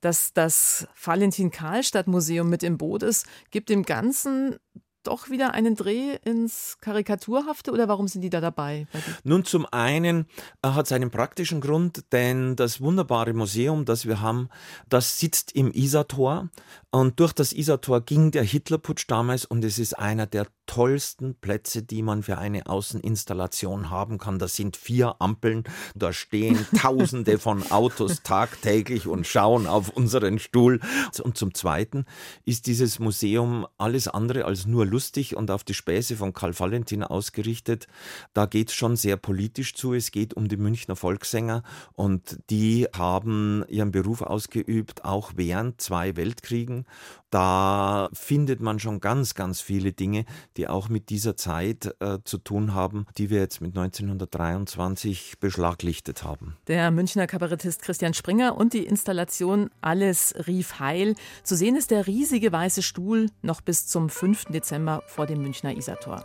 Dass 0.00 0.32
das 0.32 0.88
Valentin-Karlstadt-Museum 1.02 2.48
mit 2.48 2.62
im 2.62 2.78
Boot 2.78 3.02
ist, 3.02 3.26
gibt 3.50 3.68
dem 3.68 3.82
Ganzen 3.82 4.56
doch 5.06 5.30
wieder 5.30 5.54
einen 5.54 5.74
Dreh 5.74 6.16
ins 6.24 6.78
Karikaturhafte 6.80 7.72
oder 7.72 7.88
warum 7.88 8.08
sind 8.08 8.22
die 8.22 8.30
da 8.30 8.40
dabei? 8.40 8.86
Nun, 9.24 9.44
zum 9.44 9.66
einen 9.70 10.26
äh, 10.62 10.68
hat 10.68 10.86
es 10.86 10.92
einen 10.92 11.10
praktischen 11.10 11.60
Grund, 11.60 12.04
denn 12.12 12.56
das 12.56 12.80
wunderbare 12.80 13.32
Museum, 13.32 13.84
das 13.84 14.06
wir 14.06 14.20
haben, 14.20 14.48
das 14.88 15.18
sitzt 15.18 15.52
im 15.52 15.70
Isartor 15.72 16.48
und 16.90 17.20
durch 17.20 17.32
das 17.32 17.52
Isartor 17.52 18.00
ging 18.00 18.30
der 18.30 18.42
Hitlerputsch 18.42 19.04
damals 19.08 19.44
und 19.44 19.64
es 19.64 19.78
ist 19.78 19.98
einer 19.98 20.26
der 20.26 20.46
tollsten 20.66 21.34
Plätze, 21.34 21.82
die 21.82 22.02
man 22.02 22.22
für 22.22 22.38
eine 22.38 22.66
Außeninstallation 22.66 23.90
haben 23.90 24.18
kann. 24.18 24.38
Das 24.38 24.56
sind 24.56 24.76
vier 24.76 25.16
Ampeln, 25.20 25.64
da 25.94 26.12
stehen 26.12 26.66
Tausende 26.76 27.38
von 27.38 27.70
Autos 27.70 28.22
tagtäglich 28.22 29.06
und 29.06 29.26
schauen 29.26 29.66
auf 29.66 29.90
unseren 29.90 30.38
Stuhl. 30.38 30.80
Und 31.22 31.36
zum 31.36 31.54
Zweiten 31.54 32.04
ist 32.44 32.66
dieses 32.66 32.98
Museum 32.98 33.66
alles 33.78 34.08
andere 34.08 34.44
als 34.44 34.66
nur 34.66 34.86
lustig 34.96 35.36
und 35.36 35.50
auf 35.50 35.62
die 35.62 35.74
Späße 35.74 36.16
von 36.16 36.32
Karl 36.32 36.58
Valentin 36.58 37.02
ausgerichtet. 37.02 37.86
Da 38.32 38.46
geht 38.46 38.70
es 38.70 38.74
schon 38.74 38.96
sehr 38.96 39.18
politisch 39.18 39.74
zu. 39.74 39.92
Es 39.92 40.10
geht 40.10 40.32
um 40.32 40.48
die 40.48 40.56
Münchner 40.56 40.96
Volkssänger 40.96 41.62
und 41.92 42.38
die 42.48 42.86
haben 42.96 43.62
ihren 43.68 43.90
Beruf 43.90 44.22
ausgeübt, 44.22 45.04
auch 45.04 45.32
während 45.36 45.82
zwei 45.82 46.16
Weltkriegen. 46.16 46.86
Da 47.28 48.08
findet 48.14 48.60
man 48.60 48.78
schon 48.78 49.00
ganz, 49.00 49.34
ganz 49.34 49.60
viele 49.60 49.92
Dinge, 49.92 50.24
die 50.56 50.66
auch 50.66 50.88
mit 50.88 51.10
dieser 51.10 51.36
Zeit 51.36 51.94
äh, 52.00 52.18
zu 52.24 52.38
tun 52.38 52.72
haben, 52.72 53.04
die 53.18 53.28
wir 53.28 53.40
jetzt 53.40 53.60
mit 53.60 53.76
1923 53.76 55.34
beschlaglichtet 55.38 56.22
haben. 56.22 56.56
Der 56.68 56.90
Münchner 56.90 57.26
Kabarettist 57.26 57.82
Christian 57.82 58.14
Springer 58.14 58.56
und 58.56 58.72
die 58.72 58.86
Installation 58.86 59.68
Alles 59.82 60.34
rief 60.46 60.78
heil. 60.78 61.14
Zu 61.42 61.56
sehen 61.56 61.76
ist 61.76 61.90
der 61.90 62.06
riesige 62.06 62.50
weiße 62.52 62.82
Stuhl 62.82 63.26
noch 63.42 63.60
bis 63.60 63.86
zum 63.86 64.08
5. 64.08 64.46
Dezember 64.46 64.85
vor 65.06 65.26
dem 65.26 65.42
Münchner 65.42 65.76
Isartor. 65.76 66.24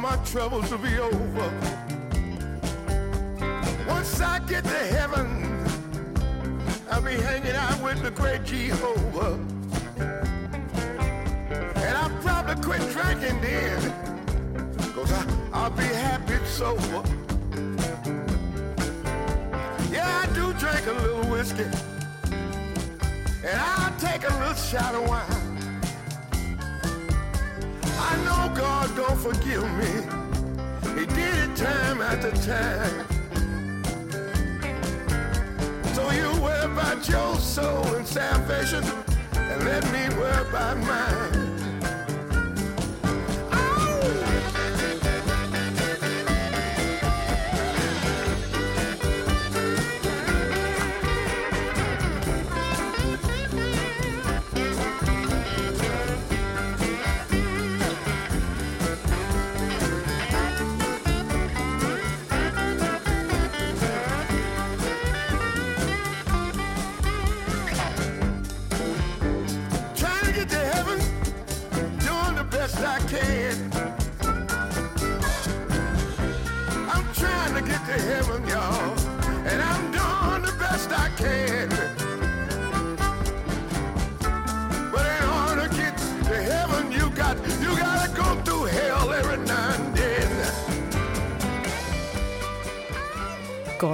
My 0.00 0.16
troubles 0.24 0.70
will 0.70 0.78
be 0.78 0.96
over. 0.98 1.77
Once 3.88 4.20
I 4.20 4.38
get 4.40 4.64
to 4.64 4.70
heaven, 4.70 5.26
I'll 6.90 7.02
be 7.02 7.14
hanging 7.14 7.56
out 7.56 7.82
with 7.82 8.02
the 8.02 8.10
great 8.10 8.44
Jehovah. 8.44 9.38
And 11.76 11.96
I'll 11.96 12.22
probably 12.22 12.62
quit 12.62 12.80
drinking 12.92 13.40
then, 13.40 13.92
cause 14.94 15.10
I, 15.12 15.24
I'll 15.52 15.70
be 15.70 15.84
happy 15.84 16.38
sober. 16.44 17.02
Yeah, 19.90 20.22
I 20.22 20.26
do 20.34 20.52
drink 20.54 20.86
a 20.86 20.92
little 20.92 21.30
whiskey, 21.30 21.64
and 23.44 23.58
I'll 23.58 23.96
take 23.98 24.28
a 24.28 24.32
little 24.38 24.54
shot 24.54 24.94
of 24.94 25.08
wine. 25.08 25.48
I 28.10 28.16
know 28.24 28.54
God 28.54 28.94
don't 28.96 29.18
forgive 29.18 29.64
me. 29.80 31.00
He 31.00 31.06
did 31.06 31.34
it 31.34 31.56
time 31.56 32.00
after 32.00 32.30
time. 32.32 33.07
So 35.98 36.12
you 36.12 36.30
worry 36.40 36.64
about 36.64 37.08
your 37.08 37.34
soul 37.40 37.84
and 37.96 38.06
salvation, 38.06 38.84
and 39.34 39.64
let 39.64 39.82
me 39.90 40.16
worry 40.16 40.48
about 40.48 40.78
mine. 40.78 41.47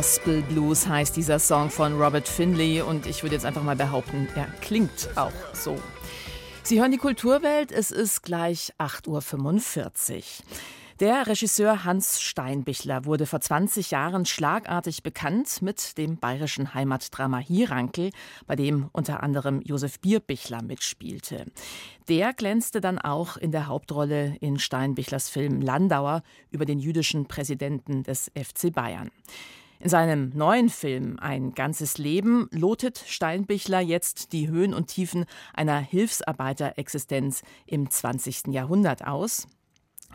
Gospel 0.05 0.43
Blues 0.43 0.87
heißt 0.87 1.17
dieser 1.17 1.39
Song 1.39 1.71
von 1.71 1.99
Robert 1.99 2.29
Finley 2.29 2.83
und 2.83 3.07
ich 3.07 3.23
würde 3.23 3.37
jetzt 3.37 3.47
einfach 3.47 3.63
mal 3.63 3.75
behaupten, 3.75 4.29
er 4.35 4.49
klingt 4.61 5.09
auch 5.17 5.33
so. 5.55 5.81
Sie 6.63 6.79
hören 6.79 6.91
die 6.91 6.99
Kulturwelt, 6.99 7.73
es 7.73 7.91
ist 7.91 8.23
gleich 8.23 8.75
8.45 8.79 10.15
Uhr. 10.17 10.23
Der 11.01 11.27
Regisseur 11.27 11.85
Hans 11.85 12.21
Steinbichler 12.21 13.07
wurde 13.07 13.25
vor 13.25 13.41
20 13.41 13.93
Jahren 13.93 14.27
schlagartig 14.27 15.03
bekannt 15.03 15.63
mit 15.63 15.97
dem 15.97 16.19
bayerischen 16.19 16.75
Heimatdrama 16.75 17.39
Hierankel, 17.39 18.11
bei 18.47 18.57
dem 18.57 18.91
unter 18.93 19.23
anderem 19.23 19.63
Josef 19.63 20.01
Bierbichler 20.01 20.61
mitspielte. 20.63 21.47
Der 22.11 22.35
glänzte 22.35 22.83
dann 22.83 22.99
auch 22.99 23.39
in 23.39 23.53
der 23.53 23.69
Hauptrolle 23.69 24.37
in 24.43 24.59
Steinbichlers 24.59 25.31
Film 25.31 25.63
Landauer 25.63 26.23
über 26.51 26.67
den 26.67 26.79
jüdischen 26.79 27.25
Präsidenten 27.25 28.03
des 28.03 28.31
FC 28.37 28.71
Bayern. 28.71 29.11
In 29.85 29.91
seinem 29.91 30.31
neuen 30.35 30.71
Film 30.71 31.19
Ein 31.21 31.53
ganzes 31.53 31.99
Leben 31.99 32.49
lotet 32.51 33.05
Steinbichler 33.07 33.81
jetzt 33.81 34.33
die 34.33 34.49
Höhen 34.49 34.73
und 34.73 34.87
Tiefen 34.87 35.27
einer 35.53 35.79
Hilfsarbeiterexistenz 35.79 37.43
im 37.67 37.91
20. 37.91 38.47
Jahrhundert 38.47 39.07
aus. 39.07 39.47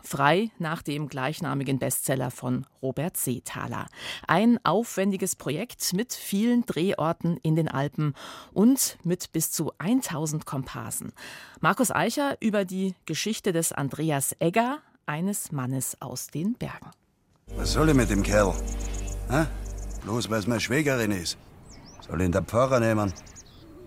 Frei 0.02 0.50
nach 0.58 0.82
dem 0.82 1.08
gleichnamigen 1.08 1.78
Bestseller 1.78 2.32
von 2.32 2.66
Robert 2.82 3.16
Seethaler. 3.16 3.86
Ein 4.26 4.58
aufwendiges 4.64 5.36
Projekt 5.36 5.92
mit 5.92 6.14
vielen 6.14 6.66
Drehorten 6.66 7.36
in 7.44 7.54
den 7.54 7.68
Alpen 7.68 8.14
und 8.52 8.98
mit 9.04 9.30
bis 9.30 9.52
zu 9.52 9.70
1000 9.78 10.46
Komparsen. 10.46 11.12
Markus 11.60 11.92
Eicher 11.92 12.36
über 12.40 12.64
die 12.64 12.96
Geschichte 13.06 13.52
des 13.52 13.70
Andreas 13.70 14.34
Egger, 14.40 14.80
eines 15.06 15.52
Mannes 15.52 15.96
aus 16.00 16.26
den 16.26 16.54
Bergen. 16.54 16.90
Was 17.54 17.74
soll 17.74 17.90
ich 17.90 17.94
mit 17.94 18.10
dem 18.10 18.24
Kerl? 18.24 18.52
Hä? 19.28 19.46
Bloß 20.02 20.30
weil 20.30 20.38
es 20.38 20.46
meine 20.46 20.60
Schwägerin 20.60 21.10
ist. 21.10 21.38
Soll 22.00 22.22
ihn 22.22 22.32
der 22.32 22.42
Pfarrer 22.42 22.80
nehmen? 22.80 23.12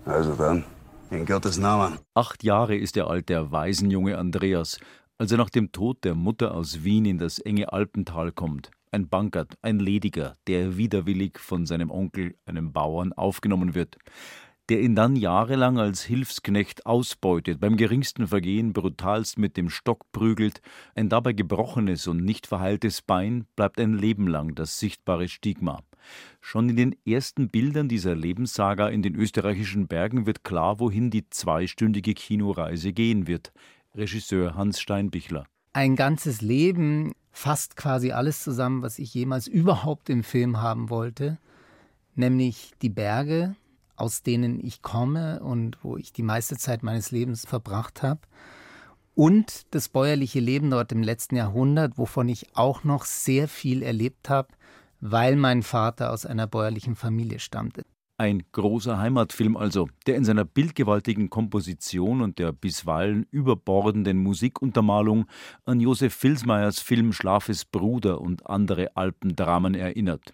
Also 0.05 0.35
dann, 0.35 0.63
in 1.09 1.25
Gottes 1.25 1.57
Namen. 1.57 1.97
Acht 2.13 2.43
Jahre 2.43 2.75
ist 2.75 2.97
er 2.97 3.07
alt, 3.07 3.29
der 3.29 3.51
Waisenjunge 3.51 4.17
Andreas, 4.17 4.79
als 5.17 5.31
er 5.31 5.37
nach 5.37 5.49
dem 5.49 5.71
Tod 5.71 6.03
der 6.03 6.15
Mutter 6.15 6.53
aus 6.53 6.83
Wien 6.83 7.05
in 7.05 7.17
das 7.17 7.39
enge 7.39 7.71
Alpental 7.71 8.31
kommt. 8.31 8.71
Ein 8.91 9.09
Bankert, 9.09 9.57
ein 9.61 9.79
Lediger, 9.79 10.35
der 10.47 10.77
widerwillig 10.77 11.39
von 11.39 11.65
seinem 11.65 11.89
Onkel, 11.89 12.35
einem 12.45 12.73
Bauern, 12.73 13.11
aufgenommen 13.13 13.73
wird 13.73 13.97
der 14.69 14.81
ihn 14.81 14.95
dann 14.95 15.15
jahrelang 15.15 15.77
als 15.77 16.03
Hilfsknecht 16.03 16.85
ausbeutet, 16.85 17.59
beim 17.59 17.75
geringsten 17.75 18.27
Vergehen 18.27 18.71
brutalst 18.71 19.37
mit 19.37 19.57
dem 19.57 19.69
Stock 19.69 20.11
prügelt, 20.11 20.61
ein 20.95 21.09
dabei 21.09 21.33
gebrochenes 21.33 22.07
und 22.07 22.23
nicht 22.23 22.47
verheiltes 22.47 23.01
Bein 23.01 23.45
bleibt 23.55 23.79
ein 23.79 23.93
Leben 23.93 24.27
lang 24.27 24.55
das 24.55 24.79
sichtbare 24.79 25.27
Stigma. 25.27 25.81
Schon 26.41 26.69
in 26.69 26.75
den 26.75 26.95
ersten 27.05 27.49
Bildern 27.49 27.89
dieser 27.89 28.15
Lebenssaga 28.15 28.87
in 28.89 29.01
den 29.01 29.15
österreichischen 29.15 29.87
Bergen 29.87 30.25
wird 30.25 30.43
klar, 30.43 30.79
wohin 30.79 31.09
die 31.09 31.29
zweistündige 31.29 32.13
Kinoreise 32.13 32.93
gehen 32.93 33.27
wird. 33.27 33.51
Regisseur 33.95 34.55
Hans 34.55 34.79
Steinbichler. 34.79 35.45
Ein 35.73 35.95
ganzes 35.95 36.41
Leben 36.41 37.13
fasst 37.31 37.75
quasi 37.75 38.11
alles 38.11 38.43
zusammen, 38.43 38.81
was 38.81 38.99
ich 38.99 39.13
jemals 39.13 39.47
überhaupt 39.47 40.09
im 40.09 40.23
Film 40.23 40.61
haben 40.61 40.89
wollte, 40.89 41.39
nämlich 42.15 42.71
die 42.81 42.89
Berge, 42.89 43.55
aus 43.95 44.23
denen 44.23 44.59
ich 44.63 44.81
komme 44.81 45.39
und 45.41 45.77
wo 45.83 45.97
ich 45.97 46.13
die 46.13 46.23
meiste 46.23 46.57
Zeit 46.57 46.83
meines 46.83 47.11
Lebens 47.11 47.45
verbracht 47.45 48.03
habe. 48.03 48.21
Und 49.15 49.67
das 49.71 49.89
bäuerliche 49.89 50.39
Leben 50.39 50.71
dort 50.71 50.91
im 50.91 51.03
letzten 51.03 51.35
Jahrhundert, 51.35 51.97
wovon 51.97 52.29
ich 52.29 52.55
auch 52.55 52.83
noch 52.83 53.05
sehr 53.05 53.47
viel 53.47 53.83
erlebt 53.83 54.29
habe, 54.29 54.49
weil 55.05 55.35
mein 55.35 55.63
Vater 55.63 56.13
aus 56.13 56.25
einer 56.25 56.47
bäuerlichen 56.47 56.95
Familie 56.95 57.39
stammte. 57.39 57.83
Ein 58.17 58.43
großer 58.53 58.99
Heimatfilm 58.99 59.57
also, 59.57 59.89
der 60.07 60.15
in 60.15 60.23
seiner 60.23 60.45
bildgewaltigen 60.45 61.29
Komposition 61.29 62.21
und 62.21 62.39
der 62.39 62.53
bisweilen 62.53 63.25
überbordenden 63.31 64.17
Musikuntermalung 64.17 65.25
an 65.65 65.81
Josef 65.81 66.13
Filsmeyers 66.13 66.79
Film 66.79 67.11
Schlafes 67.11 67.65
Bruder 67.65 68.21
und 68.21 68.47
andere 68.47 68.95
Alpendramen 68.95 69.75
erinnert. 69.75 70.33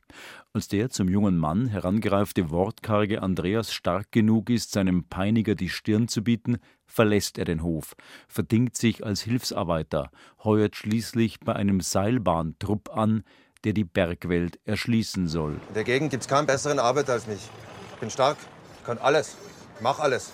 Als 0.54 0.68
der 0.68 0.90
zum 0.90 1.10
jungen 1.10 1.38
Mann 1.38 1.68
herangereifte 1.68 2.52
wortkarge 2.52 3.24
Andreas 3.24 3.74
stark 3.74 4.12
genug 4.12 4.52
ist, 4.52 4.72
seinem 4.72 5.06
Peiniger 5.06 5.56
die 5.56 5.70
Stirn 5.70 6.08
zu 6.08 6.24
bieten, 6.24 6.58
verlässt 6.86 7.40
er 7.40 7.46
den 7.46 7.64
Hof, 7.64 7.96
verdingt 8.28 8.76
sich 8.76 9.04
als 9.04 9.22
Hilfsarbeiter, 9.22 10.12
heuert 10.44 10.76
schließlich 10.76 11.40
bei 11.40 11.56
einem 11.56 11.82
Seilbahntrupp 11.82 12.96
an, 12.96 13.24
der 13.64 13.74
die 13.74 13.84
Bergwelt 13.84 14.60
erschließen 14.66 15.28
soll. 15.28 15.54
In 15.70 15.74
der 15.74 15.84
Gegend 15.84 16.12
gibt's 16.12 16.28
keinen 16.28 16.48
besseren 16.48 16.80
Arbeiter 16.80 17.14
als 17.14 17.28
mich. 17.28 17.50
Ich 17.94 18.00
bin 18.00 18.10
stark, 18.10 18.38
kann 18.86 18.98
alles, 18.98 19.36
mach 19.82 20.00
alles. 20.00 20.32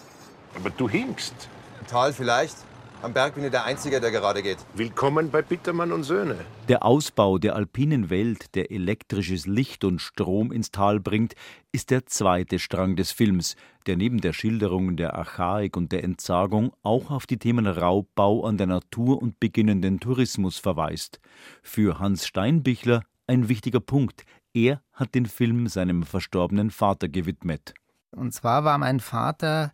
Aber 0.56 0.70
du 0.70 0.88
hinkst. 0.88 1.34
Im 1.82 1.88
Tal 1.88 2.14
vielleicht, 2.14 2.56
am 3.02 3.14
Berg 3.14 3.36
bin 3.36 3.44
ich 3.44 3.52
der 3.52 3.66
Einzige, 3.66 4.00
der 4.02 4.10
gerade 4.10 4.42
geht. 4.42 4.58
Willkommen 4.74 5.30
bei 5.30 5.42
Bittermann 5.42 5.92
und 5.92 6.04
Söhne. 6.04 6.38
Der 6.70 6.84
Ausbau 6.84 7.38
der 7.38 7.56
alpinen 7.56 8.10
Welt, 8.10 8.56
der 8.56 8.72
elektrisches 8.72 9.46
Licht 9.46 9.84
und 9.84 10.00
Strom 10.02 10.52
ins 10.52 10.72
Tal 10.72 11.00
bringt, 11.00 11.36
ist 11.72 11.92
der 11.92 12.06
zweite 12.08 12.58
Strang 12.58 12.96
des 12.96 13.12
Films, 13.12 13.56
der 13.86 13.98
neben 13.98 14.22
der 14.22 14.34
Schilderung 14.34 14.96
der 14.96 15.14
Archaik 15.14 15.78
und 15.78 15.92
der 15.92 16.04
Entsagung 16.04 16.74
auch 16.82 17.12
auf 17.12 17.28
die 17.28 17.38
Themen 17.38 17.68
Raubbau 17.68 18.44
an 18.44 18.58
der 18.58 18.68
Natur 18.68 19.22
und 19.22 19.40
beginnenden 19.40 20.00
Tourismus 20.00 20.58
verweist. 20.58 21.20
Für 21.62 22.00
Hans 22.00 22.26
Steinbichler 22.26 23.04
ein 23.28 23.50
wichtiger 23.50 23.80
Punkt. 23.80 24.26
Er 24.54 24.82
hat 24.94 25.16
den 25.16 25.26
Film 25.26 25.68
seinem 25.68 26.04
verstorbenen 26.04 26.72
Vater 26.72 27.10
gewidmet. 27.10 27.74
Und 28.12 28.34
zwar 28.34 28.64
war 28.64 28.78
mein 28.78 29.00
Vater 29.00 29.74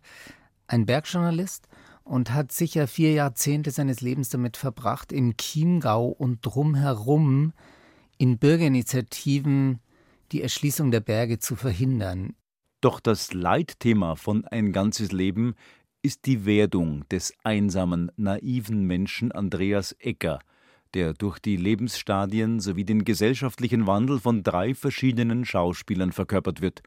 ein 0.66 0.86
Bergjournalist 0.86 1.68
und 2.02 2.32
hat 2.32 2.50
sicher 2.50 2.88
vier 2.88 3.12
Jahrzehnte 3.12 3.70
seines 3.70 4.00
Lebens 4.00 4.30
damit 4.30 4.56
verbracht, 4.56 5.12
im 5.12 5.36
Chiemgau 5.36 6.08
und 6.08 6.40
drumherum 6.42 7.52
in 8.18 8.38
Bürgerinitiativen 8.38 9.80
die 10.32 10.42
Erschließung 10.42 10.90
der 10.90 11.00
Berge 11.00 11.38
zu 11.38 11.54
verhindern. 11.56 12.34
Doch 12.80 12.98
das 12.98 13.32
Leitthema 13.32 14.16
von 14.16 14.44
Ein 14.46 14.72
ganzes 14.72 15.12
Leben 15.12 15.54
ist 16.02 16.26
die 16.26 16.44
Werdung 16.44 17.08
des 17.10 17.32
einsamen, 17.44 18.10
naiven 18.16 18.84
Menschen 18.86 19.30
Andreas 19.30 19.92
Ecker– 19.92 20.40
der 20.94 21.14
durch 21.14 21.38
die 21.38 21.56
Lebensstadien 21.56 22.60
sowie 22.60 22.84
den 22.84 23.04
gesellschaftlichen 23.04 23.86
Wandel 23.86 24.20
von 24.20 24.42
drei 24.42 24.74
verschiedenen 24.74 25.44
Schauspielern 25.44 26.12
verkörpert 26.12 26.60
wird. 26.60 26.82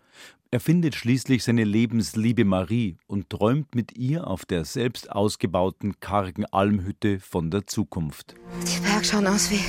Er 0.51 0.59
findet 0.59 0.95
schließlich 0.95 1.43
seine 1.43 1.63
Lebensliebe 1.63 2.45
Marie 2.45 2.97
und 3.07 3.29
träumt 3.29 3.75
mit 3.75 3.97
ihr 3.97 4.27
auf 4.27 4.45
der 4.45 4.63
selbst 4.63 5.11
ausgebauten 5.11 5.99
kargen 5.99 6.45
Almhütte 6.45 7.19
von 7.19 7.51
der 7.51 7.67
Zukunft. 7.67 8.35
Die 8.61 8.79
Berge 8.81 9.05
schauen 9.05 9.27
aus 9.27 9.51
wie 9.51 9.59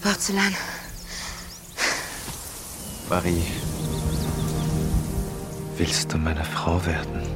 Porzellan. 0.00 0.52
Marie, 3.08 3.42
willst 5.76 6.12
du 6.12 6.18
meine 6.18 6.44
Frau 6.44 6.84
werden? 6.84 7.31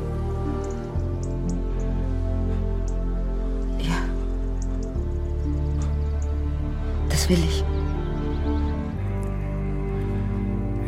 Das 7.26 7.38
will 7.38 7.44
ich. 7.44 7.64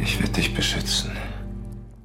Ich 0.01 0.21
werde 0.21 0.33
dich 0.35 0.55
beschützen. 0.55 1.11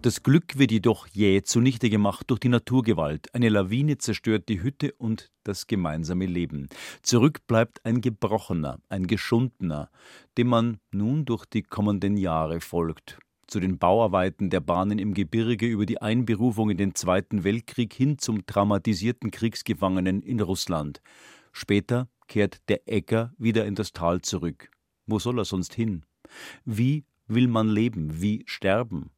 Das 0.02 0.24
Glück 0.24 0.58
wird 0.58 0.72
jedoch 0.72 1.08
jäh 1.08 1.43
zunichte 1.43 1.88
gemacht 1.91 2.32
durch 2.32 2.39
die 2.39 2.50
Naturgewalt. 2.50 3.34
Eine 3.36 3.50
Lawine 3.50 4.00
zerstört 4.00 4.50
die 4.50 4.63
Hütte 4.63 4.93
und 4.98 5.32
das 5.43 5.67
gemeinsame 5.67 6.26
Leben. 6.26 6.67
Zurück 7.04 7.46
bleibt 7.46 7.86
ein 7.86 8.02
Gebrochener, 8.02 8.80
ein 8.89 9.06
Geschundener, 9.06 9.91
dem 10.39 10.48
man 10.48 10.80
nun 10.91 11.26
durch 11.26 11.46
die 11.46 11.62
kommenden 11.62 12.17
Jahre 12.17 12.60
folgt. 12.60 13.19
Zu 13.46 13.60
den 13.60 13.78
Bauarbeiten 13.78 14.50
der 14.50 14.62
Bahnen 14.62 14.98
im 14.98 15.13
Gebirge 15.13 15.67
über 15.67 15.86
die 15.86 16.02
Einberufung 16.02 16.72
in 16.72 16.78
den 16.78 16.96
Zweiten 16.96 17.43
Weltkrieg 17.43 17.93
hin 17.93 18.17
zum 18.17 18.48
traumatisierten 18.48 19.30
Kriegsgefangenen 19.30 20.24
in 20.24 20.39
Russland. 20.39 21.04
Später 21.52 22.08
kehrt 22.34 22.67
der 22.67 22.82
Äcker 22.91 23.32
wieder 23.38 23.63
in 23.67 23.76
das 23.76 23.91
Tal 23.91 24.22
zurück. 24.22 24.72
Wo 25.06 25.19
soll 25.19 25.38
er 25.38 25.46
sonst 25.46 25.76
hin? 25.76 26.04
Wie 26.65 27.06
will 27.28 27.48
man 27.48 27.69
leben? 27.69 28.24
Wie 28.24 28.41
sterben? 28.48 29.12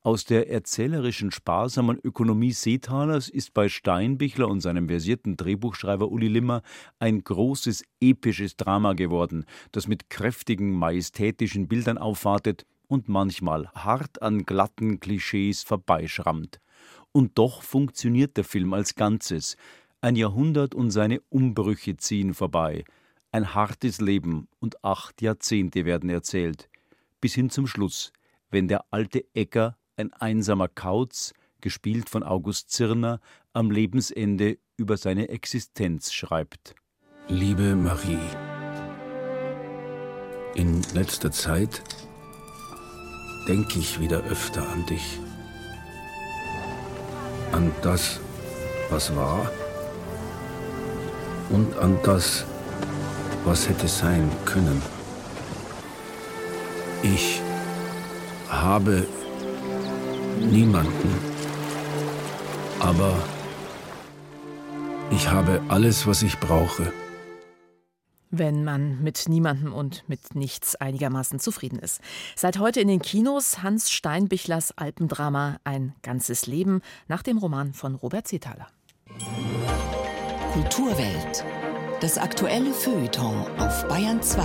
Aus 0.00 0.24
der 0.24 0.50
erzählerischen 0.50 1.30
sparsamen 1.30 2.00
Ökonomie 2.02 2.50
Seetalers 2.50 3.28
ist 3.28 3.54
bei 3.54 3.68
Steinbichler 3.68 4.48
und 4.48 4.60
seinem 4.60 4.88
versierten 4.88 5.36
Drehbuchschreiber 5.36 6.08
Uli 6.08 6.26
Limmer 6.26 6.62
ein 6.98 7.22
großes 7.22 7.84
episches 8.00 8.56
Drama 8.56 8.94
geworden, 8.94 9.44
das 9.70 9.86
mit 9.86 10.10
kräftigen, 10.10 10.72
majestätischen 10.72 11.68
Bildern 11.68 11.96
aufwartet 11.96 12.66
und 12.88 13.08
manchmal 13.08 13.68
hart 13.72 14.20
an 14.20 14.44
glatten 14.44 14.98
Klischees 14.98 15.62
vorbeischrammt. 15.62 16.58
Und 17.12 17.38
doch 17.38 17.62
funktioniert 17.62 18.36
der 18.36 18.44
Film 18.44 18.74
als 18.74 18.96
Ganzes. 18.96 19.56
Ein 20.00 20.14
Jahrhundert 20.14 20.76
und 20.76 20.92
seine 20.92 21.20
Umbrüche 21.28 21.96
ziehen 21.96 22.32
vorbei. 22.32 22.84
Ein 23.32 23.54
hartes 23.54 24.00
Leben 24.00 24.46
und 24.60 24.84
acht 24.84 25.20
Jahrzehnte 25.22 25.84
werden 25.84 26.08
erzählt. 26.08 26.68
Bis 27.20 27.34
hin 27.34 27.50
zum 27.50 27.66
Schluss, 27.66 28.12
wenn 28.48 28.68
der 28.68 28.84
alte 28.92 29.24
Äcker, 29.34 29.76
ein 29.96 30.12
einsamer 30.12 30.68
Kauz, 30.68 31.32
gespielt 31.60 32.08
von 32.08 32.22
August 32.22 32.70
Zirner, 32.70 33.18
am 33.52 33.72
Lebensende 33.72 34.58
über 34.76 34.96
seine 34.96 35.30
Existenz 35.30 36.12
schreibt. 36.12 36.76
Liebe 37.26 37.74
Marie, 37.74 38.20
in 40.54 40.80
letzter 40.94 41.32
Zeit 41.32 41.82
denke 43.48 43.80
ich 43.80 43.98
wieder 43.98 44.22
öfter 44.26 44.66
an 44.68 44.86
dich. 44.86 45.18
An 47.50 47.72
das, 47.82 48.20
was 48.90 49.14
war 49.16 49.50
und 51.50 51.76
an 51.78 51.98
das, 52.02 52.44
was 53.44 53.68
hätte 53.68 53.88
sein 53.88 54.30
können. 54.44 54.82
Ich 57.02 57.40
habe 58.48 59.06
niemanden, 60.40 61.14
aber 62.80 63.14
ich 65.10 65.30
habe 65.30 65.62
alles, 65.68 66.06
was 66.06 66.22
ich 66.22 66.38
brauche. 66.38 66.92
Wenn 68.30 68.62
man 68.62 69.02
mit 69.02 69.24
niemandem 69.26 69.72
und 69.72 70.04
mit 70.06 70.34
nichts 70.34 70.76
einigermaßen 70.76 71.40
zufrieden 71.40 71.78
ist. 71.78 72.02
Seit 72.36 72.58
heute 72.58 72.80
in 72.80 72.88
den 72.88 73.00
Kinos 73.00 73.62
Hans 73.62 73.90
Steinbichlers 73.90 74.76
Alpendrama 74.76 75.60
Ein 75.64 75.94
ganzes 76.02 76.46
Leben 76.46 76.82
nach 77.06 77.22
dem 77.22 77.38
Roman 77.38 77.72
von 77.72 77.94
Robert 77.94 78.28
Zetaler. 78.28 78.68
Kulturwelt. 80.58 81.44
Das 82.00 82.18
aktuelle 82.18 82.72
Feuilleton 82.72 83.46
auf 83.58 83.86
Bayern 83.86 84.20
2. 84.20 84.42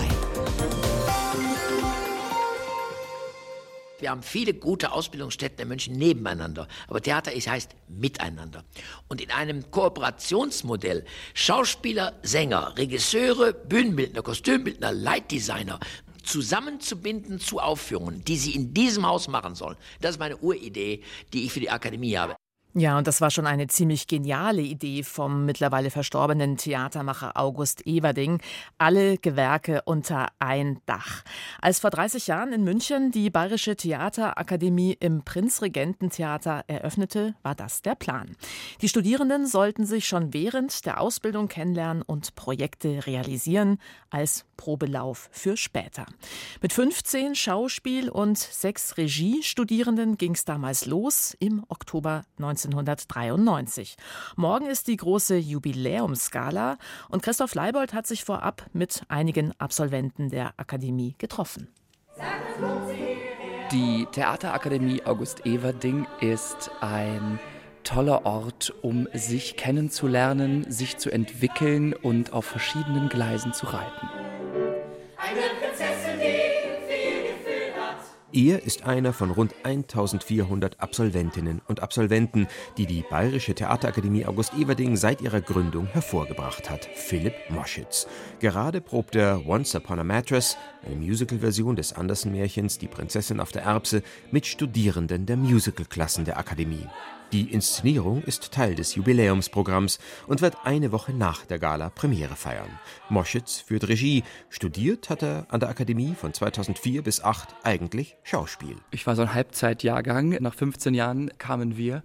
Wir 3.97 4.11
haben 4.11 4.21
viele 4.21 4.53
gute 4.53 4.91
Ausbildungsstätten 4.91 5.63
in 5.63 5.69
München 5.69 5.95
nebeneinander, 5.95 6.67
aber 6.87 7.01
Theater 7.01 7.33
ist, 7.33 7.49
heißt 7.49 7.71
miteinander. 7.87 8.63
Und 9.07 9.21
in 9.21 9.31
einem 9.31 9.71
Kooperationsmodell 9.71 11.03
Schauspieler, 11.33 12.13
Sänger, 12.21 12.77
Regisseure, 12.77 13.51
Bühnenbildner, 13.51 14.21
Kostümbildner, 14.21 14.91
Leitdesigner 14.91 15.79
zusammenzubinden 16.21 17.39
zu 17.39 17.57
Aufführungen, 17.59 18.23
die 18.23 18.37
sie 18.37 18.53
in 18.53 18.71
diesem 18.71 19.07
Haus 19.07 19.27
machen 19.27 19.55
sollen. 19.55 19.77
Das 19.99 20.11
ist 20.11 20.19
meine 20.19 20.37
Uridee, 20.37 21.01
die 21.33 21.45
ich 21.45 21.51
für 21.51 21.59
die 21.59 21.71
Akademie 21.71 22.15
habe. 22.15 22.35
Ja, 22.75 22.97
und 22.97 23.05
das 23.05 23.21
war 23.21 23.29
schon 23.29 23.45
eine 23.45 23.67
ziemlich 23.67 24.07
geniale 24.07 24.63
Idee 24.63 25.03
vom 25.03 25.45
mittlerweile 25.45 25.91
verstorbenen 25.91 26.57
Theatermacher 26.57 27.37
August 27.37 27.85
Everding. 27.85 28.41
Alle 28.79 29.19
Gewerke 29.19 29.83
unter 29.85 30.29
ein 30.39 30.79
Dach. 30.87 31.23
Als 31.61 31.79
vor 31.79 31.91
30 31.91 32.25
Jahren 32.25 32.51
in 32.51 32.63
München 32.63 33.11
die 33.11 33.29
Bayerische 33.29 33.75
Theaterakademie 33.75 34.97
im 34.99 35.21
Prinzregententheater 35.23 36.63
eröffnete, 36.65 37.35
war 37.43 37.53
das 37.53 37.83
der 37.83 37.93
Plan. 37.93 38.35
Die 38.81 38.89
Studierenden 38.89 39.45
sollten 39.45 39.85
sich 39.85 40.07
schon 40.07 40.33
während 40.33 40.87
der 40.87 40.99
Ausbildung 40.99 41.49
kennenlernen 41.49 42.01
und 42.01 42.33
Projekte 42.33 43.05
realisieren 43.05 43.77
als 44.09 44.45
Probelauf 44.57 45.29
für 45.31 45.57
später. 45.57 46.07
Mit 46.61 46.73
15 46.73 47.35
Schauspiel- 47.35 48.09
und 48.09 48.39
sechs 48.39 48.97
Regiestudierenden 48.97 50.17
ging 50.17 50.33
es 50.33 50.43
damals 50.45 50.87
los 50.87 51.35
im 51.39 51.63
Oktober 51.67 52.23
19 52.37 52.62
1993. 52.65 53.95
Morgen 54.35 54.65
ist 54.67 54.87
die 54.87 54.97
große 54.97 55.37
Jubiläumsgala 55.37 56.77
und 57.09 57.23
Christoph 57.23 57.55
Leibold 57.55 57.93
hat 57.93 58.07
sich 58.07 58.23
vorab 58.23 58.65
mit 58.73 59.03
einigen 59.07 59.53
Absolventen 59.59 60.29
der 60.29 60.53
Akademie 60.57 61.15
getroffen. 61.17 61.67
Die 63.71 64.07
Theaterakademie 64.11 65.03
August 65.05 65.45
Everding 65.45 66.05
ist 66.21 66.69
ein 66.81 67.39
toller 67.83 68.25
Ort, 68.25 68.73
um 68.81 69.07
sich 69.13 69.57
kennenzulernen, 69.57 70.69
sich 70.69 70.97
zu 70.97 71.09
entwickeln 71.09 71.93
und 71.93 72.33
auf 72.33 72.45
verschiedenen 72.45 73.09
Gleisen 73.09 73.53
zu 73.53 73.65
reiten. 73.67 74.32
Er 78.35 78.63
ist 78.63 78.83
einer 78.87 79.13
von 79.13 79.29
rund 79.29 79.53
1400 79.61 80.79
Absolventinnen 80.79 81.61
und 81.67 81.83
Absolventen, 81.83 82.47
die 82.77 82.87
die 82.87 83.05
Bayerische 83.07 83.53
Theaterakademie 83.53 84.25
August 84.25 84.55
Everding 84.55 84.95
seit 84.95 85.21
ihrer 85.21 85.39
Gründung 85.39 85.85
hervorgebracht 85.85 86.67
hat, 86.67 86.89
Philipp 86.95 87.35
Moschitz. 87.49 88.07
Gerade 88.39 88.81
probt 88.81 89.15
er 89.15 89.45
Once 89.45 89.75
Upon 89.75 89.99
a 89.99 90.03
Mattress, 90.03 90.57
eine 90.83 90.95
Musicalversion 90.95 91.75
des 91.75 91.93
Andersen-Märchens 91.93 92.79
Die 92.79 92.87
Prinzessin 92.87 93.39
auf 93.39 93.51
der 93.51 93.65
Erbse, 93.65 94.01
mit 94.31 94.47
Studierenden 94.47 95.27
der 95.27 95.37
Musicalklassen 95.37 96.25
der 96.25 96.39
Akademie. 96.39 96.87
Die 97.33 97.51
Inszenierung 97.51 98.21
ist 98.21 98.51
Teil 98.51 98.75
des 98.75 98.93
Jubiläumsprogramms 98.93 99.97
und 100.27 100.43
wird 100.43 100.55
eine 100.65 100.91
Woche 100.91 101.13
nach 101.13 101.47
der 101.47 101.57
Gala 101.57 101.89
Premiere 101.89 102.35
feiern. 102.35 102.69
Moschitz 103.09 103.57
führt 103.59 103.87
Regie. 103.87 104.23
Studiert 104.51 105.09
hat 105.09 105.23
er 105.23 105.47
an 105.49 105.59
der 105.59 105.69
Akademie 105.69 106.13
von 106.13 106.31
2004 106.31 107.01
bis 107.01 107.15
2008 107.15 107.55
eigentlich 107.63 108.17
Schauspiel. 108.21 108.75
Ich 108.91 109.07
war 109.07 109.15
so 109.15 109.23
ein 109.23 109.33
Halbzeitjahrgang. 109.33 110.37
Nach 110.41 110.53
15 110.53 110.93
Jahren 110.93 111.31
kamen 111.39 111.75
wir. 111.75 112.03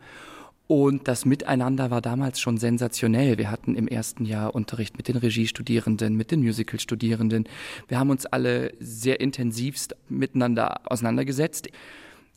Und 0.67 1.09
das 1.09 1.27
Miteinander 1.27 1.91
war 1.91 2.01
damals 2.01 2.41
schon 2.41 2.57
sensationell. 2.57 3.37
Wir 3.37 3.51
hatten 3.51 3.75
im 3.75 3.87
ersten 3.87 4.25
Jahr 4.25 4.55
Unterricht 4.55 4.97
mit 4.97 5.09
den 5.09 5.19
Regiestudierenden, 5.19 6.17
mit 6.17 6.31
den 6.31 6.41
Musicalstudierenden. 6.41 7.47
Wir 7.87 7.99
haben 7.99 8.09
uns 8.09 8.25
alle 8.25 8.73
sehr 8.81 9.21
intensivst 9.21 9.95
miteinander 10.09 10.81
auseinandergesetzt 10.91 11.69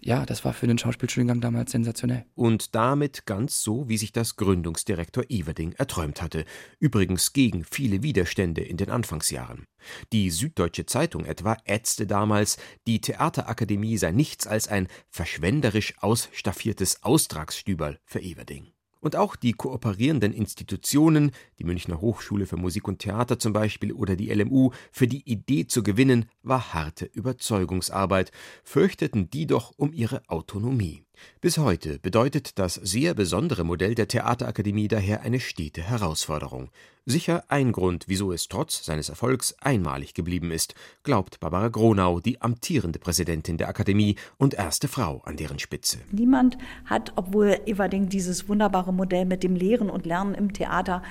ja, 0.01 0.25
das 0.25 0.43
war 0.43 0.53
für 0.53 0.67
den 0.67 0.77
Schauspielstudiengang 0.77 1.41
damals 1.41 1.71
sensationell. 1.71 2.25
Und 2.35 2.75
damit 2.75 3.25
ganz 3.25 3.61
so, 3.61 3.87
wie 3.87 3.97
sich 3.97 4.11
das 4.11 4.35
Gründungsdirektor 4.35 5.25
Everding 5.29 5.73
erträumt 5.73 6.21
hatte. 6.21 6.45
Übrigens 6.79 7.33
gegen 7.33 7.63
viele 7.63 8.01
Widerstände 8.01 8.61
in 8.61 8.77
den 8.77 8.89
Anfangsjahren. 8.89 9.65
Die 10.11 10.29
Süddeutsche 10.29 10.85
Zeitung 10.85 11.25
etwa 11.25 11.57
ätzte 11.65 12.07
damals, 12.07 12.57
die 12.87 12.99
Theaterakademie 12.99 13.97
sei 13.97 14.11
nichts 14.11 14.47
als 14.47 14.67
ein 14.67 14.87
verschwenderisch 15.09 15.93
ausstaffiertes 15.99 17.03
Austragsstüberl 17.03 17.99
für 18.03 18.21
Everding. 18.21 18.73
Und 19.01 19.15
auch 19.15 19.35
die 19.35 19.53
kooperierenden 19.53 20.31
Institutionen, 20.31 21.31
die 21.57 21.63
Münchner 21.63 21.99
Hochschule 22.01 22.45
für 22.45 22.55
Musik 22.55 22.87
und 22.87 22.99
Theater 22.99 23.39
zum 23.39 23.51
Beispiel 23.51 23.91
oder 23.91 24.15
die 24.15 24.31
LMU, 24.31 24.71
für 24.91 25.07
die 25.07 25.27
Idee 25.29 25.65
zu 25.65 25.81
gewinnen, 25.81 26.25
war 26.43 26.73
harte 26.73 27.05
Überzeugungsarbeit, 27.05 28.31
fürchteten 28.63 29.29
die 29.31 29.47
doch 29.47 29.73
um 29.75 29.91
ihre 29.91 30.21
Autonomie. 30.29 31.03
Bis 31.41 31.57
heute 31.57 31.99
bedeutet 31.99 32.59
das 32.59 32.75
sehr 32.75 33.13
besondere 33.13 33.63
Modell 33.63 33.95
der 33.95 34.07
Theaterakademie 34.07 34.87
daher 34.87 35.21
eine 35.21 35.39
stete 35.39 35.81
Herausforderung. 35.81 36.69
Sicher 37.05 37.43
ein 37.47 37.71
Grund, 37.71 38.05
wieso 38.07 38.31
es 38.31 38.47
trotz 38.47 38.85
seines 38.85 39.09
Erfolgs 39.09 39.55
einmalig 39.59 40.13
geblieben 40.13 40.51
ist, 40.51 40.75
glaubt 41.03 41.39
Barbara 41.39 41.69
Gronau, 41.69 42.19
die 42.19 42.41
amtierende 42.41 42.99
Präsidentin 42.99 43.57
der 43.57 43.69
Akademie 43.69 44.17
und 44.37 44.53
erste 44.53 44.87
Frau 44.87 45.21
an 45.25 45.35
deren 45.35 45.57
Spitze. 45.57 45.97
Niemand 46.11 46.59
hat, 46.85 47.13
obwohl 47.15 47.59
Everding 47.65 48.09
dieses 48.09 48.47
wunderbare 48.47 48.93
Modell 48.93 49.25
mit 49.25 49.41
dem 49.41 49.55
Lehren 49.55 49.89
und 49.89 50.05
Lernen 50.05 50.35
im 50.35 50.53
Theater 50.53 51.01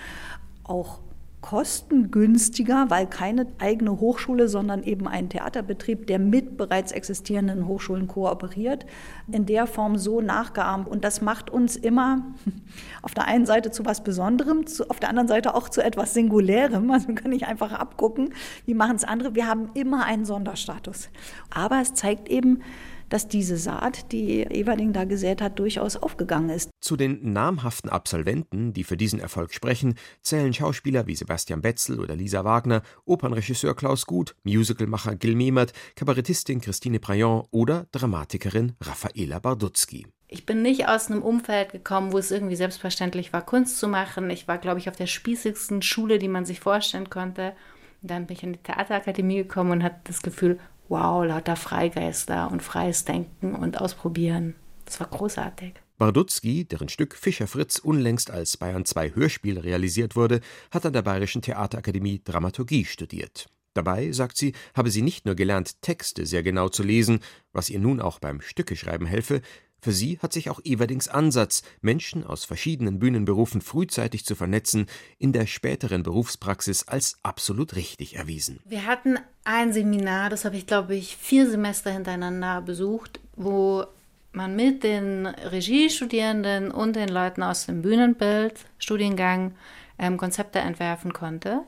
auch 0.62 1.00
kostengünstiger, 1.40 2.86
weil 2.90 3.06
keine 3.06 3.46
eigene 3.58 3.98
Hochschule, 3.98 4.48
sondern 4.48 4.82
eben 4.82 5.08
ein 5.08 5.30
Theaterbetrieb, 5.30 6.06
der 6.06 6.18
mit 6.18 6.56
bereits 6.56 6.92
existierenden 6.92 7.66
Hochschulen 7.66 8.08
kooperiert, 8.08 8.84
in 9.32 9.46
der 9.46 9.66
Form 9.66 9.96
so 9.96 10.20
nachgeahmt. 10.20 10.86
Und 10.86 11.02
das 11.02 11.22
macht 11.22 11.48
uns 11.48 11.76
immer 11.76 12.26
auf 13.02 13.14
der 13.14 13.26
einen 13.26 13.46
Seite 13.46 13.70
zu 13.70 13.86
was 13.86 14.04
Besonderem, 14.04 14.64
auf 14.88 15.00
der 15.00 15.08
anderen 15.08 15.28
Seite 15.28 15.54
auch 15.54 15.68
zu 15.68 15.82
etwas 15.82 16.14
Singulärem. 16.14 16.90
Also 16.90 17.06
können 17.14 17.30
nicht 17.30 17.46
einfach 17.46 17.72
abgucken, 17.72 18.34
wie 18.66 18.74
machen 18.74 18.96
es 18.96 19.04
andere. 19.04 19.34
Wir 19.34 19.46
haben 19.46 19.70
immer 19.74 20.04
einen 20.04 20.26
Sonderstatus. 20.26 21.08
Aber 21.50 21.80
es 21.80 21.94
zeigt 21.94 22.28
eben, 22.28 22.60
dass 23.10 23.28
diese 23.28 23.58
Saat, 23.58 24.12
die 24.12 24.46
Everding 24.46 24.94
da 24.94 25.04
gesät 25.04 25.42
hat, 25.42 25.58
durchaus 25.58 25.96
aufgegangen 25.96 26.48
ist. 26.48 26.70
Zu 26.80 26.96
den 26.96 27.32
namhaften 27.32 27.90
Absolventen, 27.90 28.72
die 28.72 28.84
für 28.84 28.96
diesen 28.96 29.20
Erfolg 29.20 29.52
sprechen, 29.52 29.96
zählen 30.22 30.54
Schauspieler 30.54 31.06
wie 31.06 31.16
Sebastian 31.16 31.60
Betzel 31.60 32.00
oder 32.00 32.16
Lisa 32.16 32.44
Wagner, 32.44 32.82
Opernregisseur 33.04 33.76
Klaus 33.76 34.06
Gut, 34.06 34.34
Musicalmacher 34.44 35.16
Gil 35.16 35.36
Memert, 35.36 35.72
Kabarettistin 35.96 36.60
Christine 36.60 37.00
Prayon 37.00 37.46
oder 37.50 37.86
Dramatikerin 37.92 38.72
Raffaela 38.80 39.40
Barduzzi. 39.40 40.06
Ich 40.32 40.46
bin 40.46 40.62
nicht 40.62 40.86
aus 40.86 41.10
einem 41.10 41.22
Umfeld 41.22 41.72
gekommen, 41.72 42.12
wo 42.12 42.18
es 42.18 42.30
irgendwie 42.30 42.54
selbstverständlich 42.54 43.32
war, 43.32 43.44
Kunst 43.44 43.78
zu 43.78 43.88
machen. 43.88 44.30
Ich 44.30 44.46
war, 44.46 44.58
glaube 44.58 44.78
ich, 44.78 44.88
auf 44.88 44.94
der 44.94 45.08
spießigsten 45.08 45.82
Schule, 45.82 46.20
die 46.20 46.28
man 46.28 46.44
sich 46.44 46.60
vorstellen 46.60 47.10
konnte. 47.10 47.54
Und 48.00 48.12
dann 48.12 48.26
bin 48.26 48.36
ich 48.36 48.44
in 48.44 48.52
die 48.52 48.60
Theaterakademie 48.60 49.38
gekommen 49.38 49.72
und 49.72 49.82
hatte 49.82 50.00
das 50.04 50.22
Gefühl, 50.22 50.60
wow, 50.90 51.24
lauter 51.24 51.56
Freigeister 51.56 52.50
und 52.50 52.62
freies 52.62 53.04
Denken 53.04 53.54
und 53.54 53.80
Ausprobieren. 53.80 54.56
Das 54.84 55.00
war 55.00 55.06
großartig. 55.06 55.74
Bardutzky, 55.98 56.64
deren 56.64 56.88
Stück 56.88 57.14
Fischer 57.14 57.46
Fritz 57.46 57.78
unlängst 57.78 58.30
als 58.30 58.56
Bayern 58.56 58.84
2 58.84 59.14
Hörspiel 59.14 59.58
realisiert 59.58 60.16
wurde, 60.16 60.40
hat 60.70 60.84
an 60.84 60.92
der 60.92 61.02
Bayerischen 61.02 61.42
Theaterakademie 61.42 62.20
Dramaturgie 62.24 62.84
studiert. 62.84 63.48
Dabei, 63.74 64.10
sagt 64.10 64.36
sie, 64.36 64.52
habe 64.74 64.90
sie 64.90 65.02
nicht 65.02 65.26
nur 65.26 65.36
gelernt, 65.36 65.80
Texte 65.80 66.26
sehr 66.26 66.42
genau 66.42 66.68
zu 66.68 66.82
lesen, 66.82 67.20
was 67.52 67.70
ihr 67.70 67.78
nun 67.78 68.00
auch 68.00 68.18
beim 68.18 68.40
Stückeschreiben 68.40 69.06
helfe, 69.06 69.42
für 69.80 69.92
sie 69.92 70.18
hat 70.18 70.32
sich 70.32 70.50
auch 70.50 70.60
Everdings 70.64 71.08
Ansatz, 71.08 71.62
Menschen 71.80 72.24
aus 72.24 72.44
verschiedenen 72.44 72.98
Bühnenberufen 72.98 73.60
frühzeitig 73.60 74.24
zu 74.24 74.34
vernetzen, 74.34 74.86
in 75.18 75.32
der 75.32 75.46
späteren 75.46 76.02
Berufspraxis 76.02 76.86
als 76.86 77.18
absolut 77.22 77.76
richtig 77.76 78.16
erwiesen. 78.16 78.60
Wir 78.64 78.86
hatten 78.86 79.18
ein 79.44 79.72
Seminar, 79.72 80.30
das 80.30 80.44
habe 80.44 80.56
ich, 80.56 80.66
glaube 80.66 80.94
ich, 80.94 81.16
vier 81.16 81.48
Semester 81.48 81.90
hintereinander 81.90 82.60
besucht, 82.60 83.20
wo 83.36 83.84
man 84.32 84.54
mit 84.54 84.84
den 84.84 85.26
Regiestudierenden 85.26 86.70
und 86.70 86.96
den 86.96 87.08
Leuten 87.08 87.42
aus 87.42 87.66
dem 87.66 87.82
Bühnenbild-Studiengang 87.82 89.54
ähm, 89.98 90.16
Konzepte 90.16 90.60
entwerfen 90.60 91.12
konnte. 91.12 91.62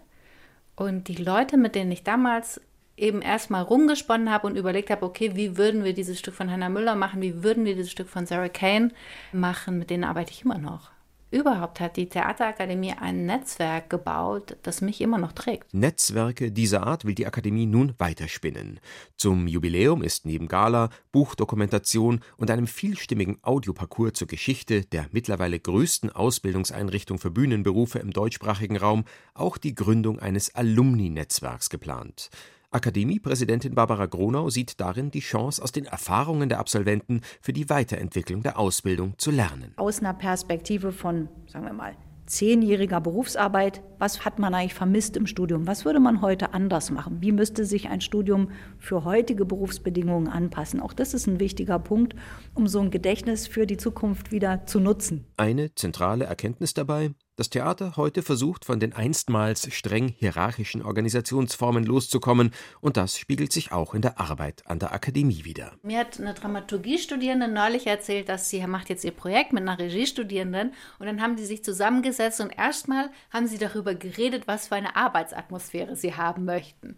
Und 0.76 1.08
die 1.08 1.16
Leute, 1.16 1.56
mit 1.56 1.74
denen 1.74 1.92
ich 1.92 2.02
damals 2.02 2.60
eben 2.96 3.22
erstmal 3.22 3.62
rumgesponnen 3.62 4.30
habe 4.30 4.46
und 4.46 4.56
überlegt 4.56 4.90
habe, 4.90 5.04
okay, 5.04 5.32
wie 5.34 5.56
würden 5.56 5.84
wir 5.84 5.94
dieses 5.94 6.18
Stück 6.18 6.34
von 6.34 6.50
Hannah 6.50 6.68
Müller 6.68 6.94
machen, 6.94 7.22
wie 7.22 7.42
würden 7.42 7.64
wir 7.64 7.74
dieses 7.74 7.90
Stück 7.90 8.08
von 8.08 8.26
Sarah 8.26 8.48
Kane 8.48 8.90
machen, 9.32 9.78
mit 9.78 9.90
denen 9.90 10.04
arbeite 10.04 10.32
ich 10.32 10.44
immer 10.44 10.58
noch. 10.58 10.90
Überhaupt 11.32 11.80
hat 11.80 11.96
die 11.96 12.10
Theaterakademie 12.10 12.92
ein 12.92 13.24
Netzwerk 13.24 13.88
gebaut, 13.88 14.58
das 14.64 14.82
mich 14.82 15.00
immer 15.00 15.16
noch 15.16 15.32
trägt. 15.32 15.72
Netzwerke 15.72 16.52
dieser 16.52 16.86
Art 16.86 17.06
will 17.06 17.14
die 17.14 17.26
Akademie 17.26 17.64
nun 17.64 17.94
weiterspinnen. 17.96 18.80
Zum 19.16 19.46
Jubiläum 19.46 20.02
ist 20.02 20.26
neben 20.26 20.46
Gala, 20.46 20.90
Buchdokumentation 21.10 22.20
und 22.36 22.50
einem 22.50 22.66
vielstimmigen 22.66 23.38
Audioparcours 23.40 24.12
zur 24.12 24.28
Geschichte 24.28 24.82
der 24.82 25.06
mittlerweile 25.10 25.58
größten 25.58 26.10
Ausbildungseinrichtung 26.10 27.18
für 27.18 27.30
Bühnenberufe 27.30 27.98
im 27.98 28.10
deutschsprachigen 28.10 28.76
Raum 28.76 29.04
auch 29.32 29.56
die 29.56 29.74
Gründung 29.74 30.18
eines 30.18 30.54
Alumni-Netzwerks 30.54 31.70
geplant. 31.70 32.28
Akademiepräsidentin 32.72 33.74
Barbara 33.74 34.06
Gronau 34.06 34.48
sieht 34.50 34.80
darin 34.80 35.10
die 35.10 35.20
Chance, 35.20 35.62
aus 35.62 35.72
den 35.72 35.84
Erfahrungen 35.84 36.48
der 36.48 36.58
Absolventen 36.58 37.20
für 37.40 37.52
die 37.52 37.68
Weiterentwicklung 37.68 38.42
der 38.42 38.58
Ausbildung 38.58 39.14
zu 39.18 39.30
lernen. 39.30 39.72
Aus 39.76 40.00
einer 40.00 40.14
Perspektive 40.14 40.92
von, 40.92 41.28
sagen 41.46 41.66
wir 41.66 41.72
mal, 41.72 41.94
zehnjähriger 42.26 43.00
Berufsarbeit, 43.00 43.82
was 43.98 44.24
hat 44.24 44.38
man 44.38 44.54
eigentlich 44.54 44.74
vermisst 44.74 45.16
im 45.16 45.26
Studium? 45.26 45.66
Was 45.66 45.84
würde 45.84 46.00
man 46.00 46.22
heute 46.22 46.54
anders 46.54 46.90
machen? 46.90 47.18
Wie 47.20 47.32
müsste 47.32 47.64
sich 47.66 47.88
ein 47.88 48.00
Studium 48.00 48.50
für 48.78 49.04
heutige 49.04 49.44
Berufsbedingungen 49.44 50.28
anpassen? 50.28 50.80
Auch 50.80 50.94
das 50.94 51.14
ist 51.14 51.26
ein 51.26 51.40
wichtiger 51.40 51.78
Punkt, 51.78 52.14
um 52.54 52.66
so 52.66 52.80
ein 52.80 52.90
Gedächtnis 52.90 53.46
für 53.46 53.66
die 53.66 53.76
Zukunft 53.76 54.32
wieder 54.32 54.64
zu 54.66 54.80
nutzen. 54.80 55.26
Eine 55.36 55.74
zentrale 55.74 56.24
Erkenntnis 56.24 56.74
dabei, 56.74 57.10
das 57.36 57.50
Theater 57.50 57.96
heute 57.96 58.22
versucht, 58.22 58.64
von 58.64 58.78
den 58.78 58.92
einstmals 58.92 59.72
streng 59.72 60.08
hierarchischen 60.08 60.82
Organisationsformen 60.82 61.84
loszukommen, 61.84 62.52
und 62.80 62.96
das 62.96 63.18
spiegelt 63.18 63.52
sich 63.52 63.72
auch 63.72 63.94
in 63.94 64.02
der 64.02 64.20
Arbeit 64.20 64.62
an 64.66 64.78
der 64.78 64.92
Akademie 64.92 65.44
wieder. 65.44 65.72
Mir 65.82 66.00
hat 66.00 66.20
eine 66.20 66.34
Dramaturgiestudierende 66.34 67.48
neulich 67.48 67.86
erzählt, 67.86 68.28
dass 68.28 68.50
sie 68.50 68.66
macht 68.66 68.88
jetzt 68.88 69.04
ihr 69.04 69.12
Projekt 69.12 69.52
mit 69.52 69.62
einer 69.62 69.78
Regiestudierenden 69.78 70.72
und 70.98 71.06
dann 71.06 71.20
haben 71.22 71.36
die 71.36 71.44
sich 71.44 71.64
zusammengesetzt 71.64 72.40
und 72.40 72.50
erstmal 72.50 73.10
haben 73.30 73.46
sie 73.46 73.58
darüber 73.58 73.94
geredet, 73.94 74.46
was 74.46 74.68
für 74.68 74.76
eine 74.76 74.96
Arbeitsatmosphäre 74.96 75.96
sie 75.96 76.14
haben 76.14 76.44
möchten. 76.44 76.96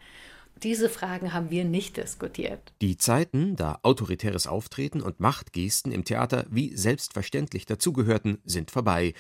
Diese 0.63 0.89
Fragen 0.89 1.33
haben 1.33 1.51
wir 1.51 1.65
nicht 1.65 1.97
diskutiert. 1.97 2.73
Die 2.81 2.97
Zeiten, 2.97 3.57
da 3.57 3.81
autoritäres 3.83 4.47
Auftreten 4.47 5.03
und 5.03 5.21
Machtgesten 5.21 5.93
im 5.93 6.05
Theater 6.05 6.47
wie 6.49 6.75
selbstverständlich 6.77 7.67
dazugehörten, 7.67 8.39
sind 8.45 8.71
vorbei. 8.71 9.15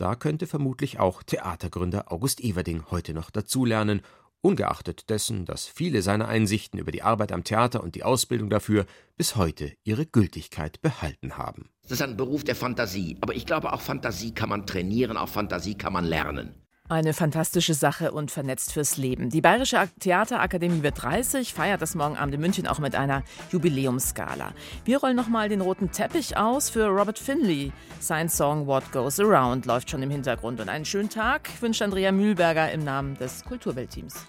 Da 0.00 0.14
könnte 0.14 0.46
vermutlich 0.46 0.98
auch 0.98 1.22
Theatergründer 1.22 2.10
August 2.10 2.40
Everding 2.40 2.84
heute 2.90 3.12
noch 3.12 3.30
dazulernen, 3.30 4.00
ungeachtet 4.40 5.10
dessen, 5.10 5.44
dass 5.44 5.66
viele 5.66 6.00
seiner 6.00 6.26
Einsichten 6.26 6.80
über 6.80 6.90
die 6.90 7.02
Arbeit 7.02 7.32
am 7.32 7.44
Theater 7.44 7.82
und 7.82 7.96
die 7.96 8.02
Ausbildung 8.02 8.48
dafür 8.48 8.86
bis 9.18 9.36
heute 9.36 9.76
ihre 9.84 10.06
Gültigkeit 10.06 10.80
behalten 10.80 11.36
haben. 11.36 11.68
Das 11.82 11.92
ist 11.92 12.00
ein 12.02 12.16
Beruf 12.16 12.44
der 12.44 12.56
Fantasie, 12.56 13.18
aber 13.20 13.34
ich 13.34 13.44
glaube, 13.44 13.74
auch 13.74 13.82
Fantasie 13.82 14.32
kann 14.32 14.48
man 14.48 14.64
trainieren, 14.64 15.18
auch 15.18 15.28
Fantasie 15.28 15.74
kann 15.74 15.92
man 15.92 16.06
lernen. 16.06 16.54
Eine 16.90 17.12
fantastische 17.12 17.74
Sache 17.74 18.10
und 18.10 18.32
vernetzt 18.32 18.72
fürs 18.72 18.96
Leben. 18.96 19.30
Die 19.30 19.40
Bayerische 19.40 19.88
Theaterakademie 20.00 20.82
wird 20.82 21.00
30, 21.00 21.54
feiert 21.54 21.80
das 21.80 21.94
morgen 21.94 22.16
Abend 22.16 22.34
in 22.34 22.40
München 22.40 22.66
auch 22.66 22.80
mit 22.80 22.96
einer 22.96 23.22
Jubiläumsgala. 23.52 24.52
Wir 24.84 24.98
rollen 24.98 25.14
nochmal 25.14 25.48
den 25.48 25.60
roten 25.60 25.92
Teppich 25.92 26.36
aus 26.36 26.68
für 26.68 26.88
Robert 26.88 27.16
Finley. 27.16 27.70
Sein 28.00 28.28
Song 28.28 28.66
What 28.66 28.90
Goes 28.90 29.20
Around 29.20 29.66
läuft 29.66 29.88
schon 29.88 30.02
im 30.02 30.10
Hintergrund. 30.10 30.60
Und 30.60 30.68
einen 30.68 30.84
schönen 30.84 31.08
Tag 31.08 31.48
wünscht 31.60 31.80
Andrea 31.80 32.10
Mühlberger 32.10 32.72
im 32.72 32.82
Namen 32.82 33.16
des 33.18 33.44
Kulturweltteams. 33.44 34.26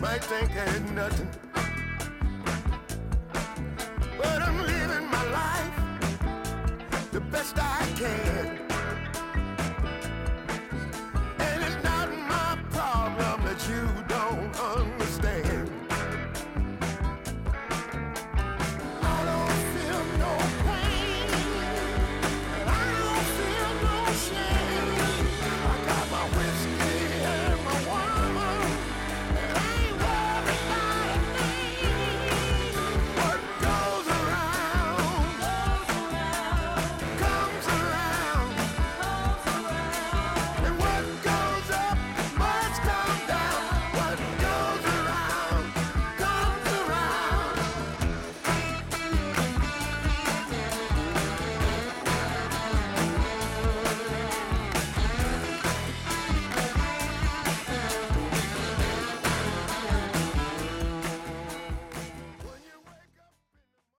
Might, 0.00 0.22
think 0.22 0.50
ain't 0.50 0.94
nothing. 0.94 1.43
but 4.24 4.42
I'm 4.42 4.58
living 4.72 5.06
my 5.10 5.24
life 5.40 5.76
the 7.12 7.20
best 7.20 7.56
I 7.58 7.86
can. 7.96 8.53